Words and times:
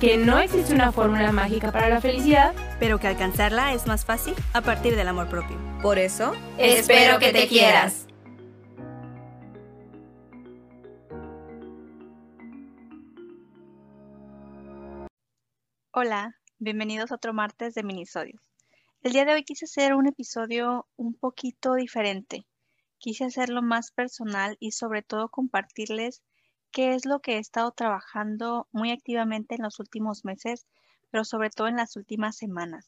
que 0.00 0.18
no 0.18 0.38
existe 0.38 0.74
una 0.74 0.92
fórmula 0.92 1.32
mágica 1.32 1.72
para 1.72 1.88
la 1.88 2.00
felicidad. 2.00 2.54
pero 2.78 2.98
que 2.98 3.06
alcanzarla 3.06 3.72
es 3.72 3.86
más 3.86 4.04
fácil 4.04 4.34
a 4.52 4.60
partir 4.60 4.96
del 4.96 5.08
amor 5.08 5.28
propio. 5.30 5.56
Por 5.80 5.98
eso, 5.98 6.34
Espero 6.58 7.18
que 7.18 7.32
te 7.32 7.48
quieras. 7.48 8.06
Hola, 15.92 16.36
bienvenidos 16.58 17.10
a 17.10 17.14
otro 17.14 17.32
martes 17.32 17.72
de 17.72 17.82
minisodios. 17.82 18.42
El 19.00 19.12
día 19.12 19.24
de 19.24 19.32
hoy 19.32 19.44
quise 19.44 19.64
hacer 19.64 19.94
un 19.94 20.06
episodio 20.06 20.86
un 20.96 21.14
poquito 21.14 21.72
diferente. 21.74 22.46
Quise 22.98 23.24
hacerlo 23.24 23.62
más 23.62 23.92
personal 23.92 24.58
y 24.60 24.72
sobre 24.72 25.02
todo 25.02 25.30
compartirles 25.30 26.22
qué 26.76 26.92
es 26.92 27.06
lo 27.06 27.20
que 27.20 27.36
he 27.36 27.38
estado 27.38 27.70
trabajando 27.70 28.68
muy 28.70 28.90
activamente 28.90 29.54
en 29.54 29.62
los 29.62 29.80
últimos 29.80 30.26
meses, 30.26 30.66
pero 31.10 31.24
sobre 31.24 31.48
todo 31.48 31.68
en 31.68 31.76
las 31.76 31.96
últimas 31.96 32.36
semanas. 32.36 32.86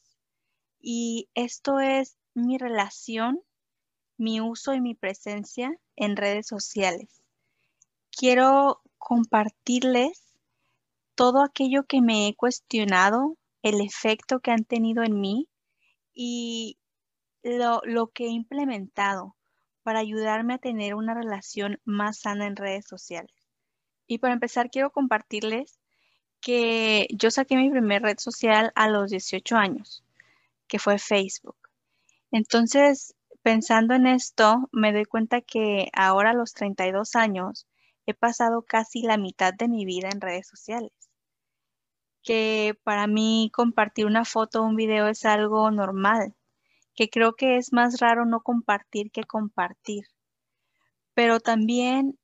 Y 0.79 1.27
esto 1.33 1.79
es 1.79 2.15
mi 2.35 2.59
relación, 2.59 3.41
mi 4.15 4.41
uso 4.41 4.75
y 4.75 4.79
mi 4.79 4.93
presencia 4.93 5.75
en 5.95 6.17
redes 6.17 6.45
sociales. 6.45 7.23
Quiero 8.11 8.83
compartirles 8.99 10.35
todo 11.15 11.41
aquello 11.41 11.87
que 11.87 12.01
me 12.01 12.27
he 12.27 12.35
cuestionado, 12.35 13.37
el 13.63 13.81
efecto 13.81 14.39
que 14.39 14.51
han 14.51 14.65
tenido 14.65 15.01
en 15.01 15.19
mí 15.19 15.49
y 16.13 16.77
lo, 17.41 17.81
lo 17.85 18.09
que 18.09 18.25
he 18.25 18.29
implementado 18.29 19.35
para 19.81 19.97
ayudarme 19.97 20.53
a 20.53 20.59
tener 20.59 20.93
una 20.93 21.15
relación 21.15 21.81
más 21.85 22.19
sana 22.19 22.45
en 22.45 22.55
redes 22.55 22.85
sociales. 22.85 23.38
Y 24.09 24.17
para 24.17 24.33
empezar, 24.33 24.69
quiero 24.69 24.91
compartirles 24.91 25.79
que 26.41 27.07
yo 27.11 27.31
saqué 27.31 27.55
mi 27.55 27.69
primer 27.69 28.01
red 28.01 28.17
social 28.19 28.73
a 28.75 28.89
los 28.89 29.11
18 29.11 29.55
años, 29.55 30.03
que 30.67 30.79
fue 30.79 30.99
Facebook. 30.99 31.57
Entonces, 32.31 33.15
pensando 33.41 33.93
en 33.93 34.07
esto, 34.07 34.67
me 34.73 34.91
doy 34.91 35.05
cuenta 35.05 35.39
que 35.39 35.87
ahora 35.93 36.31
a 36.31 36.33
los 36.33 36.53
32 36.53 37.15
años 37.15 37.67
he 38.05 38.13
pasado 38.13 38.63
casi 38.63 39.03
la 39.03 39.15
mitad 39.15 39.53
de 39.53 39.69
mi 39.69 39.85
vida 39.85 40.09
en 40.11 40.19
redes 40.19 40.47
sociales 40.47 40.91
que 42.23 42.77
para 42.83 43.07
mí 43.07 43.51
compartir 43.53 44.05
una 44.05 44.25
foto 44.25 44.61
o 44.61 44.65
un 44.65 44.75
video 44.75 45.07
es 45.07 45.25
algo 45.25 45.71
normal, 45.71 46.35
que 46.95 47.09
creo 47.09 47.33
que 47.33 47.57
es 47.57 47.73
más 47.73 47.99
raro 47.99 48.25
no 48.25 48.41
compartir 48.41 49.11
que 49.11 49.23
compartir. 49.23 50.05
Pero 51.13 51.39
también 51.39 52.17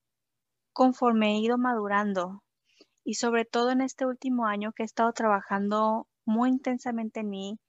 conforme 0.76 1.31
he 1.31 1.40
ido 1.40 1.58
madurando. 1.58 2.44
Y 3.06 3.16
sobre 3.16 3.45
todo 3.45 3.72
en 3.72 3.81
este 3.81 4.06
último 4.06 4.45
año 4.45 4.73
que 4.73 4.84
he 4.84 4.86
estado 4.86 5.14
trabajando 5.14 6.08
muy 6.26 6.50
intensamente 6.50 7.22
en 7.22 7.30
mí, 7.30 7.59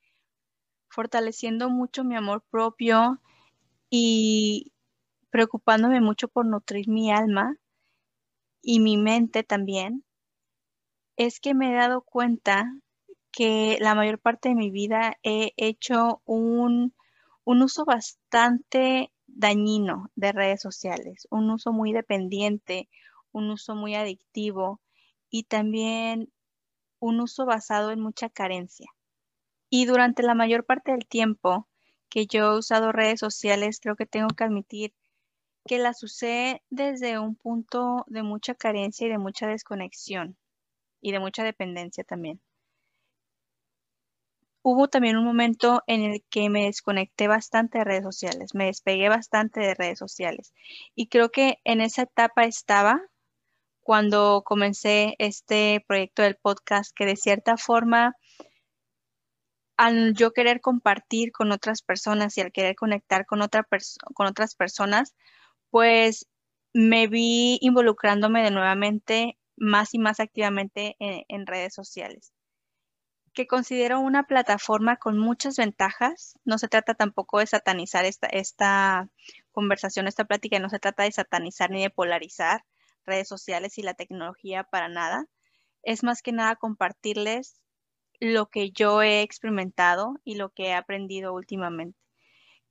fortaleciendo 0.88 1.70
mucho 1.70 2.04
mi 2.04 2.16
amor 2.16 2.42
propio 2.50 3.20
y 3.88 4.72
preocupándome 5.30 6.00
mucho 6.00 6.26
por 6.26 6.46
nutrir 6.46 6.88
mi 6.88 7.12
alma 7.12 7.56
y 8.60 8.80
mi 8.80 8.96
mente 8.96 9.44
también, 9.44 10.04
es 11.16 11.38
que 11.38 11.54
me 11.54 11.70
he 11.70 11.76
dado 11.76 12.00
cuenta 12.02 12.72
que 13.30 13.78
la 13.80 13.94
mayor 13.94 14.18
parte 14.18 14.48
de 14.48 14.56
mi 14.56 14.70
vida 14.70 15.16
he 15.22 15.52
hecho 15.56 16.22
un, 16.24 16.94
un 17.44 17.62
uso 17.62 17.84
bastante 17.84 19.12
dañino 19.26 20.10
de 20.14 20.32
redes 20.32 20.62
sociales, 20.62 21.26
un 21.30 21.50
uso 21.50 21.72
muy 21.72 21.92
dependiente, 21.92 22.88
un 23.36 23.50
uso 23.50 23.74
muy 23.74 23.94
adictivo 23.94 24.80
y 25.30 25.44
también 25.44 26.32
un 27.00 27.20
uso 27.20 27.44
basado 27.44 27.90
en 27.90 28.00
mucha 28.00 28.30
carencia. 28.30 28.86
Y 29.68 29.84
durante 29.84 30.22
la 30.22 30.34
mayor 30.34 30.64
parte 30.64 30.92
del 30.92 31.06
tiempo 31.06 31.68
que 32.08 32.26
yo 32.26 32.52
he 32.52 32.58
usado 32.58 32.92
redes 32.92 33.20
sociales, 33.20 33.78
creo 33.80 33.94
que 33.94 34.06
tengo 34.06 34.28
que 34.28 34.44
admitir 34.44 34.94
que 35.66 35.78
las 35.78 36.02
usé 36.02 36.62
desde 36.70 37.18
un 37.18 37.34
punto 37.34 38.04
de 38.06 38.22
mucha 38.22 38.54
carencia 38.54 39.06
y 39.06 39.10
de 39.10 39.18
mucha 39.18 39.46
desconexión 39.46 40.38
y 41.02 41.12
de 41.12 41.20
mucha 41.20 41.44
dependencia 41.44 42.04
también. 42.04 42.40
Hubo 44.62 44.88
también 44.88 45.16
un 45.16 45.24
momento 45.24 45.82
en 45.86 46.02
el 46.02 46.24
que 46.30 46.48
me 46.48 46.64
desconecté 46.64 47.28
bastante 47.28 47.78
de 47.78 47.84
redes 47.84 48.04
sociales, 48.04 48.54
me 48.54 48.66
despegué 48.66 49.08
bastante 49.08 49.60
de 49.60 49.74
redes 49.74 49.98
sociales 49.98 50.54
y 50.94 51.08
creo 51.08 51.30
que 51.30 51.58
en 51.64 51.80
esa 51.80 52.02
etapa 52.02 52.44
estaba 52.44 53.02
cuando 53.86 54.42
comencé 54.44 55.14
este 55.20 55.84
proyecto 55.86 56.22
del 56.22 56.34
podcast 56.34 56.92
que 56.92 57.06
de 57.06 57.14
cierta 57.14 57.56
forma 57.56 58.16
al 59.76 60.12
yo 60.14 60.32
querer 60.32 60.60
compartir 60.60 61.30
con 61.30 61.52
otras 61.52 61.82
personas 61.82 62.36
y 62.36 62.40
al 62.40 62.50
querer 62.50 62.74
conectar 62.74 63.26
con, 63.26 63.42
otra 63.42 63.64
con 64.12 64.26
otras 64.26 64.56
personas, 64.56 65.14
pues 65.70 66.26
me 66.72 67.06
vi 67.06 67.58
involucrándome 67.60 68.42
de 68.42 68.50
nuevamente 68.50 69.38
más 69.56 69.94
y 69.94 70.00
más 70.00 70.18
activamente 70.18 70.96
en, 70.98 71.22
en, 71.28 71.46
redes 71.46 71.72
sociales, 71.72 72.32
que 73.34 73.46
considero 73.46 74.00
una 74.00 74.24
plataforma 74.24 74.96
con 74.96 75.16
muchas 75.16 75.58
ventajas. 75.58 76.34
No 76.44 76.58
se 76.58 76.66
trata 76.66 76.94
tampoco 76.94 77.38
de 77.38 77.46
satanizar 77.46 78.04
esta, 78.04 78.26
esta 78.26 79.08
conversación, 79.52 80.08
esta 80.08 80.24
plática, 80.24 80.58
no 80.58 80.70
se 80.70 80.80
trata 80.80 81.04
de 81.04 81.12
satanizar 81.12 81.70
ni 81.70 81.82
de 81.82 81.90
polarizar 81.90 82.64
redes 83.06 83.28
sociales 83.28 83.78
y 83.78 83.82
la 83.82 83.94
tecnología 83.94 84.64
para 84.64 84.88
nada. 84.88 85.26
Es 85.82 86.02
más 86.02 86.22
que 86.22 86.32
nada 86.32 86.56
compartirles 86.56 87.60
lo 88.20 88.46
que 88.46 88.70
yo 88.70 89.02
he 89.02 89.22
experimentado 89.22 90.16
y 90.24 90.36
lo 90.36 90.50
que 90.50 90.68
he 90.68 90.74
aprendido 90.74 91.32
últimamente. 91.34 91.98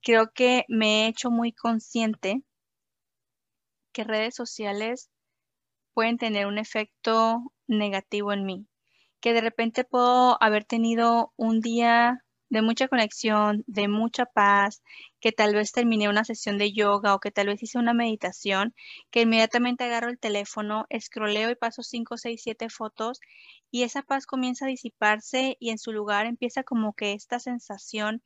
Creo 0.01 0.31
que 0.33 0.65
me 0.67 1.05
he 1.05 1.07
hecho 1.07 1.31
muy 1.31 1.51
consciente 1.51 2.43
que 3.91 4.03
redes 4.03 4.35
sociales 4.35 5.09
pueden 5.93 6.17
tener 6.17 6.47
un 6.47 6.57
efecto 6.57 7.41
negativo 7.67 8.33
en 8.33 8.45
mí, 8.45 8.67
que 9.21 9.33
de 9.33 9.41
repente 9.41 9.85
puedo 9.85 10.37
haber 10.43 10.65
tenido 10.65 11.33
un 11.37 11.61
día 11.61 12.24
de 12.55 12.61
mucha 12.61 12.87
conexión, 12.87 13.65
de 13.67 13.89
mucha 13.89 14.25
paz, 14.25 14.81
que 15.19 15.33
tal 15.33 15.53
vez 15.53 15.73
terminé 15.73 16.07
una 16.07 16.23
sesión 16.23 16.57
de 16.57 16.71
yoga 16.71 17.13
o 17.13 17.19
que 17.19 17.29
tal 17.29 17.47
vez 17.47 17.61
hice 17.61 17.77
una 17.77 17.93
meditación, 17.93 18.73
que 19.11 19.21
inmediatamente 19.23 19.83
agarro 19.83 20.09
el 20.09 20.17
teléfono, 20.17 20.85
escroleo 20.89 21.49
y 21.51 21.55
paso 21.55 21.83
5, 21.83 22.15
6, 22.15 22.41
7 22.41 22.69
fotos 22.69 23.19
y 23.71 23.83
esa 23.83 24.03
paz 24.03 24.25
comienza 24.25 24.65
a 24.65 24.69
disiparse 24.69 25.57
y 25.59 25.71
en 25.71 25.77
su 25.77 25.91
lugar 25.91 26.27
empieza 26.27 26.63
como 26.63 26.93
que 26.93 27.11
esta 27.11 27.39
sensación 27.39 28.23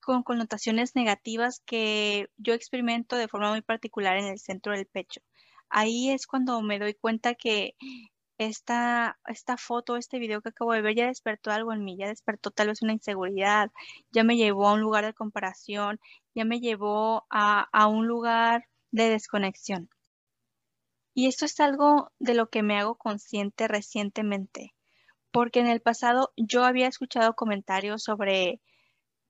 con 0.00 0.22
connotaciones 0.22 0.96
negativas 0.96 1.60
que 1.66 2.30
yo 2.38 2.54
experimento 2.54 3.16
de 3.16 3.28
forma 3.28 3.50
muy 3.50 3.60
particular 3.60 4.16
en 4.16 4.24
el 4.24 4.38
centro 4.38 4.72
del 4.72 4.86
pecho. 4.86 5.20
Ahí 5.68 6.08
es 6.08 6.26
cuando 6.26 6.62
me 6.62 6.78
doy 6.78 6.94
cuenta 6.94 7.34
que 7.34 7.76
esta, 8.38 9.18
foto, 9.58 9.96
este 9.96 10.18
video 10.18 10.40
que 10.40 10.50
acabo 10.50 10.72
de 10.72 10.80
ver 10.80 10.94
ya 10.94 11.06
despertó 11.06 11.50
algo 11.50 11.72
en 11.72 11.84
mí, 11.84 11.96
ya 11.98 12.06
despertó 12.08 12.50
tal 12.50 12.68
vez 12.68 12.82
una 12.82 12.92
inseguridad, 12.92 13.70
ya 14.12 14.24
me 14.24 14.36
llevó 14.36 14.68
a 14.68 14.74
un 14.74 14.80
lugar 14.80 15.04
de 15.04 15.14
comparación, 15.14 16.00
ya 16.34 16.44
me 16.44 16.60
llevó 16.60 17.26
a, 17.30 17.68
a 17.72 17.86
un 17.88 18.06
lugar 18.06 18.66
de 18.92 19.10
desconexión. 19.10 19.90
Y 21.14 21.26
esto 21.26 21.46
es 21.46 21.58
algo 21.58 22.12
de 22.20 22.34
lo 22.34 22.48
que 22.48 22.62
me 22.62 22.78
hago 22.78 22.94
consciente 22.96 23.66
recientemente, 23.66 24.74
porque 25.32 25.58
en 25.58 25.66
el 25.66 25.80
pasado 25.80 26.32
yo 26.36 26.64
había 26.64 26.86
escuchado 26.86 27.34
comentarios 27.34 28.04
sobre, 28.04 28.60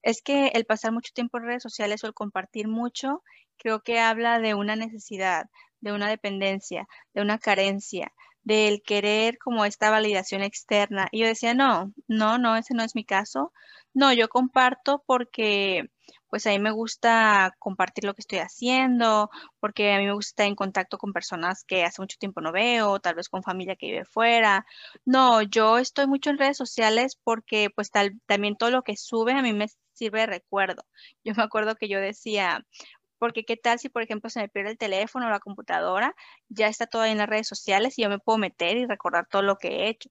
es 0.02 0.20
que 0.20 0.48
el 0.48 0.66
pasar 0.66 0.92
mucho 0.92 1.12
tiempo 1.14 1.38
en 1.38 1.44
redes 1.44 1.62
sociales 1.62 2.04
o 2.04 2.06
el 2.08 2.14
compartir 2.14 2.68
mucho, 2.68 3.22
creo 3.56 3.82
que 3.82 4.00
habla 4.00 4.38
de 4.38 4.54
una 4.54 4.76
necesidad, 4.76 5.46
de 5.80 5.92
una 5.92 6.10
dependencia, 6.10 6.86
de 7.14 7.22
una 7.22 7.38
carencia, 7.38 8.12
del 8.48 8.82
querer 8.82 9.38
como 9.38 9.64
esta 9.66 9.90
validación 9.90 10.42
externa. 10.42 11.08
Y 11.12 11.20
yo 11.20 11.26
decía, 11.26 11.54
no, 11.54 11.92
no, 12.08 12.38
no, 12.38 12.56
ese 12.56 12.74
no 12.74 12.82
es 12.82 12.94
mi 12.94 13.04
caso. 13.04 13.52
No, 13.94 14.12
yo 14.12 14.28
comparto 14.28 15.04
porque 15.06 15.90
pues 16.28 16.46
a 16.46 16.50
mí 16.50 16.58
me 16.58 16.70
gusta 16.70 17.54
compartir 17.58 18.04
lo 18.04 18.14
que 18.14 18.22
estoy 18.22 18.38
haciendo, 18.38 19.30
porque 19.60 19.92
a 19.92 19.98
mí 19.98 20.06
me 20.06 20.14
gusta 20.14 20.30
estar 20.30 20.46
en 20.46 20.54
contacto 20.56 20.98
con 20.98 21.12
personas 21.12 21.64
que 21.64 21.84
hace 21.84 22.02
mucho 22.02 22.18
tiempo 22.18 22.40
no 22.40 22.52
veo, 22.52 23.00
tal 23.00 23.14
vez 23.14 23.28
con 23.28 23.42
familia 23.42 23.76
que 23.76 23.86
vive 23.86 24.04
fuera. 24.04 24.66
No, 25.04 25.42
yo 25.42 25.78
estoy 25.78 26.06
mucho 26.06 26.30
en 26.30 26.38
redes 26.38 26.56
sociales 26.56 27.18
porque 27.22 27.70
pues 27.74 27.90
tal, 27.90 28.20
también 28.26 28.56
todo 28.56 28.70
lo 28.70 28.82
que 28.82 28.96
sube 28.96 29.32
a 29.32 29.42
mí 29.42 29.52
me 29.52 29.68
sirve 29.94 30.20
de 30.20 30.26
recuerdo. 30.26 30.84
Yo 31.24 31.34
me 31.36 31.42
acuerdo 31.42 31.76
que 31.76 31.88
yo 31.88 32.00
decía, 32.00 32.64
porque 33.18 33.44
qué 33.44 33.56
tal 33.56 33.78
si, 33.78 33.88
por 33.88 34.02
ejemplo, 34.02 34.30
se 34.30 34.40
me 34.40 34.48
pierde 34.48 34.72
el 34.72 34.78
teléfono 34.78 35.26
o 35.26 35.30
la 35.30 35.40
computadora, 35.40 36.14
ya 36.48 36.68
está 36.68 36.86
todo 36.86 37.02
ahí 37.02 37.12
en 37.12 37.18
las 37.18 37.28
redes 37.28 37.48
sociales 37.48 37.98
y 37.98 38.02
yo 38.02 38.08
me 38.08 38.18
puedo 38.18 38.38
meter 38.38 38.76
y 38.76 38.86
recordar 38.86 39.26
todo 39.28 39.42
lo 39.42 39.56
que 39.56 39.68
he 39.68 39.88
hecho. 39.88 40.10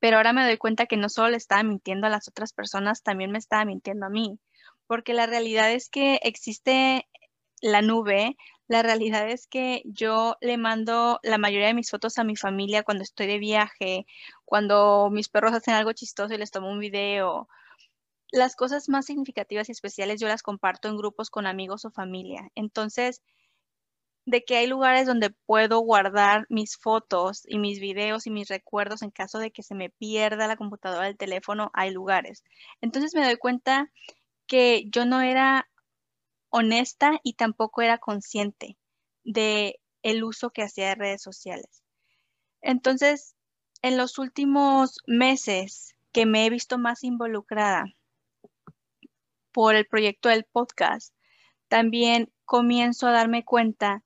Pero 0.00 0.18
ahora 0.18 0.32
me 0.32 0.44
doy 0.44 0.58
cuenta 0.58 0.86
que 0.86 0.96
no 0.96 1.08
solo 1.08 1.30
le 1.30 1.36
estaba 1.36 1.62
mintiendo 1.62 2.06
a 2.06 2.10
las 2.10 2.28
otras 2.28 2.52
personas, 2.52 3.02
también 3.02 3.30
me 3.32 3.38
estaba 3.38 3.64
mintiendo 3.64 4.06
a 4.06 4.10
mí 4.10 4.38
porque 4.86 5.14
la 5.14 5.26
realidad 5.26 5.72
es 5.72 5.88
que 5.88 6.20
existe 6.22 7.08
la 7.60 7.82
nube, 7.82 8.36
la 8.68 8.82
realidad 8.82 9.28
es 9.28 9.46
que 9.46 9.82
yo 9.84 10.36
le 10.40 10.58
mando 10.58 11.20
la 11.22 11.38
mayoría 11.38 11.68
de 11.68 11.74
mis 11.74 11.90
fotos 11.90 12.18
a 12.18 12.24
mi 12.24 12.36
familia 12.36 12.82
cuando 12.82 13.02
estoy 13.02 13.26
de 13.26 13.38
viaje, 13.38 14.06
cuando 14.44 15.08
mis 15.10 15.28
perros 15.28 15.52
hacen 15.54 15.74
algo 15.74 15.92
chistoso 15.92 16.34
y 16.34 16.38
les 16.38 16.50
tomo 16.50 16.70
un 16.70 16.78
video. 16.78 17.48
Las 18.34 18.56
cosas 18.56 18.88
más 18.88 19.06
significativas 19.06 19.68
y 19.68 19.72
especiales 19.72 20.20
yo 20.20 20.26
las 20.26 20.42
comparto 20.42 20.88
en 20.88 20.96
grupos 20.96 21.30
con 21.30 21.46
amigos 21.46 21.84
o 21.84 21.92
familia. 21.92 22.50
Entonces, 22.56 23.22
de 24.26 24.44
que 24.44 24.56
hay 24.56 24.66
lugares 24.66 25.06
donde 25.06 25.30
puedo 25.30 25.78
guardar 25.78 26.44
mis 26.48 26.76
fotos 26.76 27.44
y 27.46 27.60
mis 27.60 27.78
videos 27.78 28.26
y 28.26 28.30
mis 28.30 28.48
recuerdos 28.48 29.02
en 29.02 29.12
caso 29.12 29.38
de 29.38 29.52
que 29.52 29.62
se 29.62 29.76
me 29.76 29.88
pierda 29.88 30.48
la 30.48 30.56
computadora 30.56 31.06
del 31.06 31.16
teléfono, 31.16 31.70
hay 31.74 31.92
lugares. 31.92 32.42
Entonces 32.80 33.14
me 33.14 33.24
doy 33.24 33.36
cuenta 33.36 33.92
que 34.48 34.86
yo 34.90 35.06
no 35.06 35.20
era 35.20 35.70
honesta 36.50 37.20
y 37.22 37.34
tampoco 37.34 37.82
era 37.82 37.98
consciente 37.98 38.76
de 39.22 39.78
el 40.02 40.24
uso 40.24 40.50
que 40.50 40.64
hacía 40.64 40.88
de 40.88 40.96
redes 40.96 41.22
sociales. 41.22 41.84
Entonces, 42.62 43.36
en 43.80 43.96
los 43.96 44.18
últimos 44.18 44.98
meses 45.06 45.94
que 46.10 46.26
me 46.26 46.46
he 46.46 46.50
visto 46.50 46.78
más 46.78 47.04
involucrada 47.04 47.94
por 49.54 49.76
el 49.76 49.86
proyecto 49.86 50.28
del 50.28 50.44
podcast, 50.44 51.14
también 51.68 52.30
comienzo 52.44 53.06
a 53.06 53.12
darme 53.12 53.44
cuenta 53.44 54.02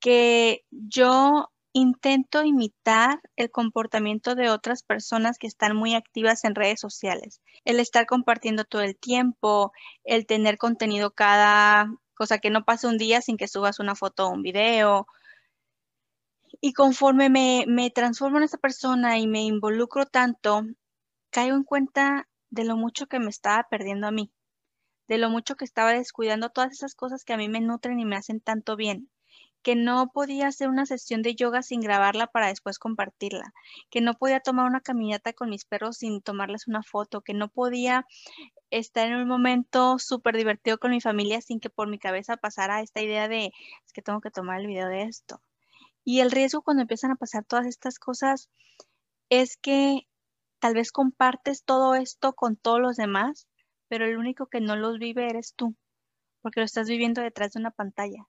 que 0.00 0.64
yo 0.70 1.50
intento 1.72 2.42
imitar 2.42 3.20
el 3.36 3.50
comportamiento 3.50 4.34
de 4.34 4.50
otras 4.50 4.82
personas 4.82 5.38
que 5.38 5.46
están 5.46 5.76
muy 5.76 5.94
activas 5.94 6.44
en 6.44 6.56
redes 6.56 6.80
sociales. 6.80 7.40
El 7.64 7.78
estar 7.78 8.06
compartiendo 8.06 8.64
todo 8.64 8.82
el 8.82 8.98
tiempo, 8.98 9.72
el 10.02 10.26
tener 10.26 10.58
contenido 10.58 11.12
cada 11.12 11.94
cosa 12.14 12.38
que 12.38 12.50
no 12.50 12.64
pase 12.64 12.88
un 12.88 12.98
día 12.98 13.22
sin 13.22 13.36
que 13.36 13.46
subas 13.46 13.78
una 13.78 13.94
foto 13.94 14.26
o 14.26 14.30
un 14.30 14.42
video. 14.42 15.06
Y 16.60 16.72
conforme 16.72 17.30
me, 17.30 17.64
me 17.68 17.90
transformo 17.90 18.38
en 18.38 18.44
esa 18.44 18.58
persona 18.58 19.18
y 19.18 19.28
me 19.28 19.42
involucro 19.42 20.06
tanto, 20.06 20.62
caigo 21.30 21.56
en 21.56 21.64
cuenta 21.64 22.28
de 22.50 22.64
lo 22.64 22.76
mucho 22.76 23.06
que 23.06 23.20
me 23.20 23.30
estaba 23.30 23.68
perdiendo 23.70 24.08
a 24.08 24.10
mí, 24.10 24.32
de 25.10 25.18
lo 25.18 25.28
mucho 25.28 25.56
que 25.56 25.64
estaba 25.64 25.92
descuidando 25.92 26.50
todas 26.50 26.70
esas 26.70 26.94
cosas 26.94 27.24
que 27.24 27.32
a 27.32 27.36
mí 27.36 27.48
me 27.48 27.60
nutren 27.60 27.98
y 27.98 28.04
me 28.04 28.14
hacen 28.14 28.40
tanto 28.40 28.76
bien 28.76 29.10
que 29.60 29.74
no 29.74 30.12
podía 30.12 30.46
hacer 30.46 30.68
una 30.68 30.86
sesión 30.86 31.20
de 31.20 31.34
yoga 31.34 31.62
sin 31.62 31.80
grabarla 31.80 32.28
para 32.28 32.46
después 32.46 32.78
compartirla, 32.78 33.52
que 33.90 34.00
no 34.00 34.14
podía 34.14 34.38
tomar 34.38 34.66
una 34.66 34.80
caminata 34.80 35.32
con 35.32 35.50
mis 35.50 35.64
perros 35.64 35.96
sin 35.98 36.22
tomarles 36.22 36.68
una 36.68 36.84
foto, 36.84 37.22
que 37.22 37.34
no 37.34 37.48
podía 37.48 38.06
estar 38.70 39.08
en 39.08 39.16
un 39.16 39.26
momento 39.26 39.98
súper 39.98 40.36
divertido 40.36 40.78
con 40.78 40.92
mi 40.92 41.00
familia 41.00 41.40
sin 41.40 41.58
que 41.58 41.70
por 41.70 41.88
mi 41.88 41.98
cabeza 41.98 42.36
pasara 42.36 42.80
esta 42.80 43.02
idea 43.02 43.26
de, 43.26 43.46
es 43.84 43.92
que 43.92 44.02
tengo 44.02 44.20
que 44.20 44.30
tomar 44.30 44.60
el 44.60 44.68
video 44.68 44.86
de 44.86 45.02
esto. 45.02 45.42
Y 46.04 46.20
el 46.20 46.30
riesgo 46.30 46.62
cuando 46.62 46.82
empiezan 46.82 47.10
a 47.10 47.16
pasar 47.16 47.44
todas 47.44 47.66
estas 47.66 47.98
cosas 47.98 48.48
es 49.28 49.56
que 49.56 50.06
tal 50.60 50.74
vez 50.74 50.92
compartes 50.92 51.64
todo 51.64 51.96
esto 51.96 52.32
con 52.32 52.56
todos 52.56 52.80
los 52.80 52.96
demás, 52.96 53.48
pero 53.90 54.06
el 54.06 54.16
único 54.16 54.46
que 54.46 54.60
no 54.60 54.76
los 54.76 55.00
vive 55.00 55.28
eres 55.28 55.52
tú, 55.56 55.74
porque 56.42 56.60
lo 56.60 56.64
estás 56.64 56.88
viviendo 56.88 57.22
detrás 57.22 57.52
de 57.52 57.60
una 57.60 57.72
pantalla. 57.72 58.28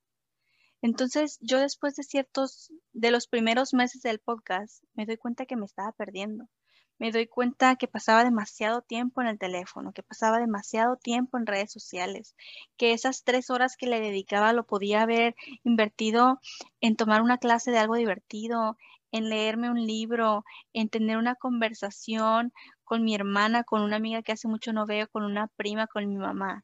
Entonces, 0.81 1.38
yo 1.40 1.60
después 1.60 1.96
de 1.96 2.02
ciertos, 2.02 2.74
de 2.94 3.12
los 3.12 3.28
primeros 3.28 3.75
meses 3.75 4.02
del 4.02 4.18
podcast, 4.18 4.84
me 4.96 5.06
doy 5.06 5.18
cuenta 5.18 5.46
que 5.46 5.56
me 5.56 5.66
estaba 5.66 5.92
perdiendo. 5.92 6.50
Me 6.98 7.12
doy 7.12 7.28
cuenta 7.28 7.75
que 7.75 7.88
pasaba 7.88 8.24
demasiado 8.24 8.81
tiempo 8.81 9.22
en 9.22 9.28
el 9.28 9.38
teléfono, 9.38 9.94
que 9.94 10.02
pasaba 10.02 10.40
demasiado 10.40 10.98
tiempo 10.98 11.38
en 11.38 11.46
redes 11.46 11.72
sociales, 11.72 12.36
que 12.75 12.94
esas 12.94 13.24
tres 13.24 13.52
horas 13.52 13.78
que 13.78 13.86
le 13.86 14.00
dedicaba 14.02 14.54
lo 14.54 14.66
podía 14.66 15.04
haber 15.04 15.36
invertido 15.64 16.40
en 16.80 16.96
tomar 16.96 17.22
una 17.22 17.38
clase 17.38 17.69
de 17.69 17.78
algo 17.78 17.96
divertido, 17.96 18.78
en 19.12 19.30
leerme 19.30 19.69
un 19.69 19.86
libro, 19.86 20.44
en 20.74 20.90
tener 20.90 21.18
una 21.18 21.36
conversación 21.36 22.54
con 22.84 23.04
mi 23.04 23.16
hermana, 23.16 23.63
con 23.63 23.81
una 23.81 23.98
amiga 23.98 24.22
que 24.22 24.31
hace 24.31 24.48
mucho 24.48 24.74
no 24.74 24.86
veo, 24.86 25.08
con 25.10 25.24
una 25.24 25.48
prima, 25.48 25.88
con 25.88 26.08
mi 26.08 26.18
mamá. 26.18 26.63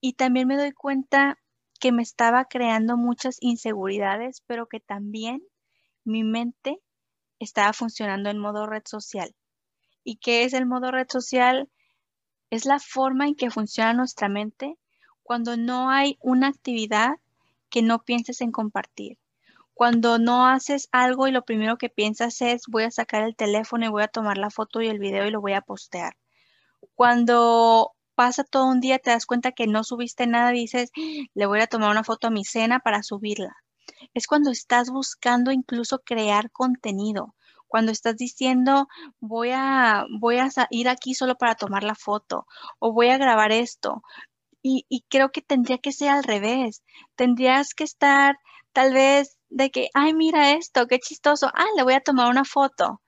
Y 0.00 0.14
también 0.14 0.48
me 0.48 0.56
doy 0.56 0.72
cuenta 0.72 1.38
que 1.80 1.92
me 1.92 2.02
estaba 2.02 2.46
creando 2.46 2.96
muchas 2.96 3.36
inseguridades, 3.40 4.42
pero 4.46 4.66
que 4.66 4.80
también 4.80 5.42
mi 6.04 6.24
mente 6.24 6.80
estaba 7.38 7.72
funcionando 7.72 8.30
en 8.30 8.38
modo 8.38 8.66
red 8.66 8.82
social. 8.84 9.34
¿Y 10.04 10.16
qué 10.16 10.44
es 10.44 10.54
el 10.54 10.66
modo 10.66 10.90
red 10.90 11.06
social? 11.08 11.68
Es 12.50 12.64
la 12.64 12.80
forma 12.80 13.26
en 13.26 13.34
que 13.34 13.50
funciona 13.50 13.92
nuestra 13.92 14.28
mente 14.28 14.78
cuando 15.22 15.56
no 15.56 15.90
hay 15.90 16.16
una 16.20 16.48
actividad 16.48 17.16
que 17.68 17.82
no 17.82 18.02
pienses 18.02 18.40
en 18.40 18.50
compartir. 18.50 19.18
Cuando 19.78 20.18
no 20.18 20.44
haces 20.44 20.88
algo 20.90 21.28
y 21.28 21.30
lo 21.30 21.44
primero 21.44 21.78
que 21.78 21.88
piensas 21.88 22.42
es 22.42 22.62
voy 22.66 22.82
a 22.82 22.90
sacar 22.90 23.22
el 23.22 23.36
teléfono 23.36 23.86
y 23.86 23.88
voy 23.88 24.02
a 24.02 24.08
tomar 24.08 24.36
la 24.36 24.50
foto 24.50 24.82
y 24.82 24.88
el 24.88 24.98
video 24.98 25.24
y 25.24 25.30
lo 25.30 25.40
voy 25.40 25.52
a 25.52 25.60
postear. 25.60 26.16
Cuando 26.96 27.92
pasa 28.16 28.42
todo 28.42 28.66
un 28.66 28.80
día, 28.80 28.98
te 28.98 29.10
das 29.10 29.24
cuenta 29.24 29.52
que 29.52 29.68
no 29.68 29.84
subiste 29.84 30.26
nada, 30.26 30.50
dices, 30.50 30.90
le 31.32 31.46
voy 31.46 31.60
a 31.60 31.68
tomar 31.68 31.92
una 31.92 32.02
foto 32.02 32.26
a 32.26 32.30
mi 32.30 32.44
cena 32.44 32.80
para 32.80 33.04
subirla. 33.04 33.54
Es 34.14 34.26
cuando 34.26 34.50
estás 34.50 34.90
buscando 34.90 35.52
incluso 35.52 36.00
crear 36.00 36.50
contenido, 36.50 37.36
cuando 37.68 37.92
estás 37.92 38.16
diciendo 38.16 38.88
voy 39.20 39.50
a, 39.54 40.06
voy 40.18 40.38
a 40.38 40.50
ir 40.70 40.88
aquí 40.88 41.14
solo 41.14 41.36
para 41.36 41.54
tomar 41.54 41.84
la 41.84 41.94
foto 41.94 42.48
o 42.80 42.92
voy 42.92 43.10
a 43.10 43.18
grabar 43.18 43.52
esto. 43.52 44.02
Y, 44.60 45.04
creo 45.08 45.30
que 45.30 45.40
tendría 45.40 45.78
que 45.78 45.92
ser 45.92 46.08
al 46.08 46.24
revés. 46.24 46.82
Tendrías 47.14 47.74
que 47.74 47.84
estar 47.84 48.36
tal 48.72 48.92
vez 48.92 49.37
de 49.50 49.70
que, 49.70 49.90
ay, 49.94 50.14
mira 50.14 50.52
esto, 50.52 50.86
qué 50.86 50.98
chistoso, 50.98 51.50
ah, 51.54 51.66
le 51.76 51.82
voy 51.82 51.94
a 51.94 52.00
tomar 52.00 52.30
una 52.30 52.44
foto. 52.44 53.02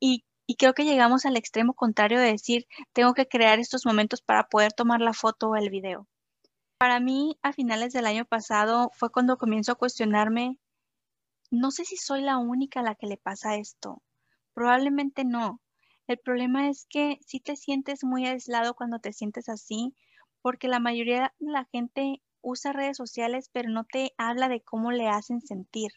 Y 0.00 0.24
y 0.46 0.56
creo 0.56 0.74
que 0.74 0.84
llegamos 0.84 1.24
al 1.24 1.36
extremo 1.36 1.74
contrario 1.74 2.18
de 2.18 2.32
decir, 2.32 2.66
tengo 2.92 3.14
que 3.14 3.26
crear 3.26 3.58
estos 3.58 3.86
momentos 3.86 4.20
para 4.20 4.48
poder 4.48 4.72
tomar 4.72 5.00
la 5.00 5.12
foto 5.12 5.48
o 5.48 5.56
el 5.56 5.70
video. 5.70 6.08
Para 6.78 7.00
mí, 7.00 7.38
a 7.42 7.52
finales 7.52 7.92
del 7.92 8.06
año 8.06 8.24
pasado, 8.24 8.90
fue 8.94 9.10
cuando 9.10 9.38
comienzo 9.38 9.72
a 9.72 9.76
cuestionarme, 9.76 10.58
no 11.50 11.70
sé 11.70 11.84
si 11.84 11.96
soy 11.96 12.22
la 12.22 12.38
única 12.38 12.80
a 12.80 12.82
la 12.82 12.96
que 12.96 13.06
le 13.06 13.16
pasa 13.16 13.56
esto. 13.56 14.02
Probablemente 14.52 15.24
no. 15.24 15.60
El 16.08 16.18
problema 16.18 16.68
es 16.68 16.86
que 16.90 17.18
si 17.24 17.40
te 17.40 17.56
sientes 17.56 18.04
muy 18.04 18.26
aislado 18.26 18.74
cuando 18.74 18.98
te 18.98 19.12
sientes 19.12 19.48
así, 19.48 19.94
porque 20.42 20.68
la 20.68 20.80
mayoría 20.80 21.32
de 21.38 21.52
la 21.52 21.66
gente 21.72 22.20
usa 22.42 22.72
redes 22.72 22.96
sociales, 22.96 23.48
pero 23.52 23.70
no 23.70 23.84
te 23.84 24.12
habla 24.18 24.48
de 24.48 24.60
cómo 24.60 24.92
le 24.92 25.08
hacen 25.08 25.40
sentir. 25.40 25.92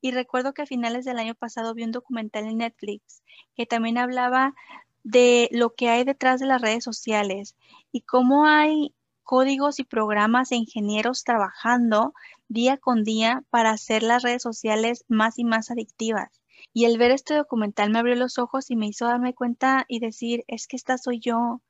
Y 0.00 0.12
recuerdo 0.12 0.52
que 0.52 0.62
a 0.62 0.66
finales 0.66 1.04
del 1.04 1.18
año 1.18 1.34
pasado 1.34 1.74
vi 1.74 1.84
un 1.84 1.92
documental 1.92 2.44
en 2.44 2.58
Netflix 2.58 3.22
que 3.54 3.66
también 3.66 3.98
hablaba 3.98 4.54
de 5.02 5.48
lo 5.52 5.74
que 5.74 5.88
hay 5.88 6.04
detrás 6.04 6.40
de 6.40 6.46
las 6.46 6.60
redes 6.60 6.84
sociales 6.84 7.56
y 7.92 8.02
cómo 8.02 8.46
hay 8.46 8.94
códigos 9.22 9.80
y 9.80 9.84
programas 9.84 10.52
e 10.52 10.56
ingenieros 10.56 11.24
trabajando 11.24 12.14
día 12.48 12.76
con 12.76 13.02
día 13.02 13.42
para 13.50 13.70
hacer 13.70 14.02
las 14.02 14.22
redes 14.22 14.42
sociales 14.42 15.04
más 15.08 15.38
y 15.38 15.44
más 15.44 15.70
adictivas. 15.70 16.30
Y 16.72 16.84
el 16.84 16.98
ver 16.98 17.10
este 17.10 17.34
documental 17.34 17.90
me 17.90 17.98
abrió 17.98 18.14
los 18.14 18.38
ojos 18.38 18.70
y 18.70 18.76
me 18.76 18.86
hizo 18.86 19.06
darme 19.06 19.34
cuenta 19.34 19.84
y 19.88 19.98
decir, 19.98 20.44
es 20.46 20.66
que 20.66 20.76
esta 20.76 20.98
soy 20.98 21.18
yo. 21.18 21.60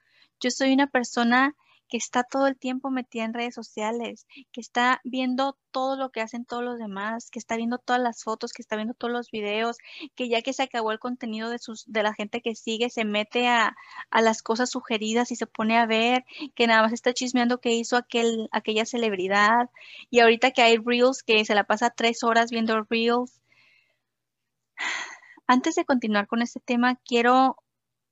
Yo 0.41 0.51
soy 0.51 0.73
una 0.73 0.87
persona 0.87 1.57
que 1.89 1.97
está 1.97 2.25
todo 2.25 2.47
el 2.47 2.57
tiempo 2.57 2.91
metida 2.91 3.25
en 3.25 3.35
redes 3.35 3.55
sociales, 3.55 4.27
que 4.53 4.61
está 4.61 5.01
viendo 5.05 5.59
todo 5.71 5.97
lo 5.97 6.11
que 6.11 6.21
hacen 6.21 6.45
todos 6.45 6.63
los 6.63 6.79
demás, 6.79 7.31
que 7.31 7.39
está 7.39 7.57
viendo 7.57 7.79
todas 7.79 8.01
las 8.01 8.23
fotos, 8.25 8.53
que 8.53 8.63
está 8.63 8.77
viendo 8.77 8.95
todos 8.95 9.13
los 9.13 9.31
videos, 9.31 9.77
que 10.15 10.29
ya 10.29 10.43
que 10.43 10.53
se 10.53 10.63
acabó 10.63 10.93
el 10.93 10.99
contenido 10.99 11.51
de, 11.51 11.59
sus, 11.59 11.85
de 11.87 12.03
la 12.03 12.15
gente 12.15 12.41
que 12.41 12.55
sigue, 12.55 12.91
se 12.91 13.05
mete 13.05 13.47
a, 13.49 13.77
a 14.11 14.23
las 14.23 14.43
cosas 14.43 14.71
sugeridas 14.71 15.31
y 15.31 15.37
se 15.37 15.47
pone 15.47 15.79
a 15.79 15.87
ver, 15.87 16.25
que 16.55 16.67
nada 16.67 16.83
más 16.83 16.93
está 16.93 17.13
chismeando 17.13 17.61
qué 17.61 17.73
hizo 17.73 17.97
aquel, 17.97 18.49
aquella 18.53 18.87
celebridad. 18.87 19.71
Y 20.11 20.21
ahorita 20.21 20.51
que 20.53 20.63
hay 20.63 20.79
Reels, 20.79 21.23
que 21.23 21.45
se 21.45 21.55
la 21.55 21.65
pasa 21.65 21.91
tres 21.91 22.25
horas 22.25 22.51
viendo 22.51 22.83
Reels. 22.89 23.41
Antes 25.47 25.75
de 25.77 25.85
continuar 25.85 26.27
con 26.27 26.43
este 26.43 26.61
tema, 26.61 26.97
quiero 27.05 27.57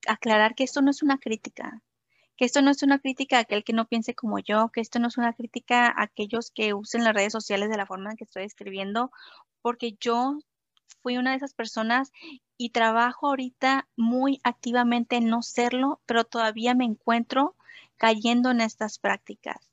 aclarar 0.07 0.54
que 0.54 0.64
esto 0.64 0.83
no 0.83 0.90
es 0.90 1.02
una 1.02 1.19
crítica, 1.19 1.83
que 2.36 2.44
esto 2.44 2.62
no 2.62 2.70
es 2.70 2.82
una 2.82 2.98
crítica 2.98 3.38
a 3.38 3.40
aquel 3.40 3.64
que 3.64 3.72
no 3.72 3.86
piense 3.86 4.14
como 4.14 4.38
yo, 4.38 4.70
que 4.70 4.80
esto 4.80 4.98
no 4.98 5.08
es 5.08 5.18
una 5.18 5.32
crítica 5.32 5.86
a 5.86 6.02
aquellos 6.02 6.50
que 6.50 6.74
usen 6.74 7.04
las 7.04 7.14
redes 7.14 7.32
sociales 7.32 7.70
de 7.70 7.76
la 7.76 7.86
forma 7.86 8.10
en 8.10 8.16
que 8.16 8.24
estoy 8.24 8.44
escribiendo, 8.44 9.10
porque 9.62 9.96
yo 10.00 10.38
fui 11.02 11.16
una 11.16 11.30
de 11.30 11.36
esas 11.36 11.54
personas 11.54 12.12
y 12.56 12.70
trabajo 12.70 13.28
ahorita 13.28 13.88
muy 13.96 14.40
activamente 14.44 15.16
en 15.16 15.28
no 15.28 15.42
serlo, 15.42 16.00
pero 16.06 16.24
todavía 16.24 16.74
me 16.74 16.84
encuentro 16.84 17.56
cayendo 17.96 18.50
en 18.50 18.60
estas 18.60 18.98
prácticas 18.98 19.68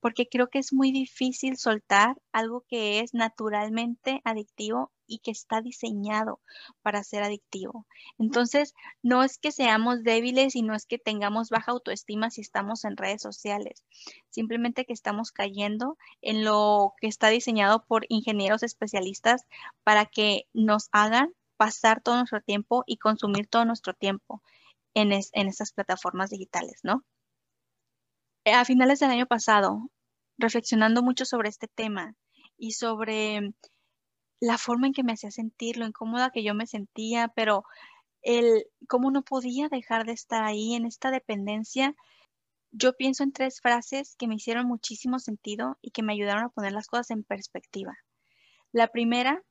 porque 0.00 0.28
creo 0.28 0.48
que 0.48 0.58
es 0.58 0.72
muy 0.72 0.92
difícil 0.92 1.56
soltar 1.56 2.16
algo 2.32 2.64
que 2.68 3.00
es 3.00 3.14
naturalmente 3.14 4.20
adictivo 4.24 4.90
y 5.10 5.18
que 5.18 5.32
está 5.32 5.60
diseñado 5.60 6.40
para 6.82 7.02
ser 7.02 7.22
adictivo. 7.24 7.86
Entonces, 8.18 8.74
no 9.02 9.24
es 9.24 9.38
que 9.38 9.52
seamos 9.52 10.04
débiles 10.04 10.54
y 10.54 10.62
no 10.62 10.74
es 10.74 10.86
que 10.86 10.98
tengamos 10.98 11.50
baja 11.50 11.72
autoestima 11.72 12.30
si 12.30 12.40
estamos 12.40 12.84
en 12.84 12.96
redes 12.96 13.20
sociales, 13.20 13.84
simplemente 14.30 14.86
que 14.86 14.92
estamos 14.92 15.32
cayendo 15.32 15.98
en 16.22 16.44
lo 16.44 16.94
que 17.00 17.08
está 17.08 17.28
diseñado 17.28 17.84
por 17.84 18.06
ingenieros 18.08 18.62
especialistas 18.62 19.44
para 19.82 20.06
que 20.06 20.46
nos 20.52 20.88
hagan 20.92 21.34
pasar 21.56 22.02
todo 22.02 22.16
nuestro 22.16 22.40
tiempo 22.40 22.84
y 22.86 22.96
consumir 22.96 23.48
todo 23.48 23.64
nuestro 23.64 23.92
tiempo 23.92 24.42
en, 24.94 25.12
en 25.12 25.48
estas 25.48 25.72
plataformas 25.72 26.30
digitales, 26.30 26.80
¿no? 26.84 27.04
Eh, 28.44 28.52
a 28.52 28.64
finales 28.64 29.00
del 29.00 29.10
año 29.10 29.26
pasado, 29.26 29.90
reflexionando 30.38 31.02
mucho 31.02 31.24
sobre 31.24 31.48
este 31.48 31.68
tema 31.68 32.14
y 32.56 32.72
sobre 32.72 33.52
la 34.40 34.58
forma 34.58 34.86
en 34.86 34.94
que 34.94 35.04
me 35.04 35.12
hacía 35.12 35.30
sentir, 35.30 35.76
lo 35.76 35.86
incómoda 35.86 36.30
que 36.30 36.42
yo 36.42 36.54
me 36.54 36.66
sentía, 36.66 37.28
pero 37.28 37.64
el 38.22 38.66
cómo 38.88 39.10
no 39.10 39.22
podía 39.22 39.68
dejar 39.68 40.06
de 40.06 40.12
estar 40.12 40.44
ahí 40.44 40.74
en 40.74 40.86
esta 40.86 41.10
dependencia, 41.10 41.94
yo 42.72 42.96
pienso 42.96 43.22
en 43.22 43.32
tres 43.32 43.60
frases 43.60 44.16
que 44.16 44.28
me 44.28 44.36
hicieron 44.36 44.66
muchísimo 44.66 45.18
sentido 45.18 45.78
y 45.82 45.90
que 45.90 46.02
me 46.02 46.12
ayudaron 46.12 46.44
a 46.44 46.48
poner 46.50 46.72
las 46.72 46.86
cosas 46.86 47.10
en 47.10 47.24
perspectiva. 47.24 47.96
La 48.72 48.88
primera 48.88 49.42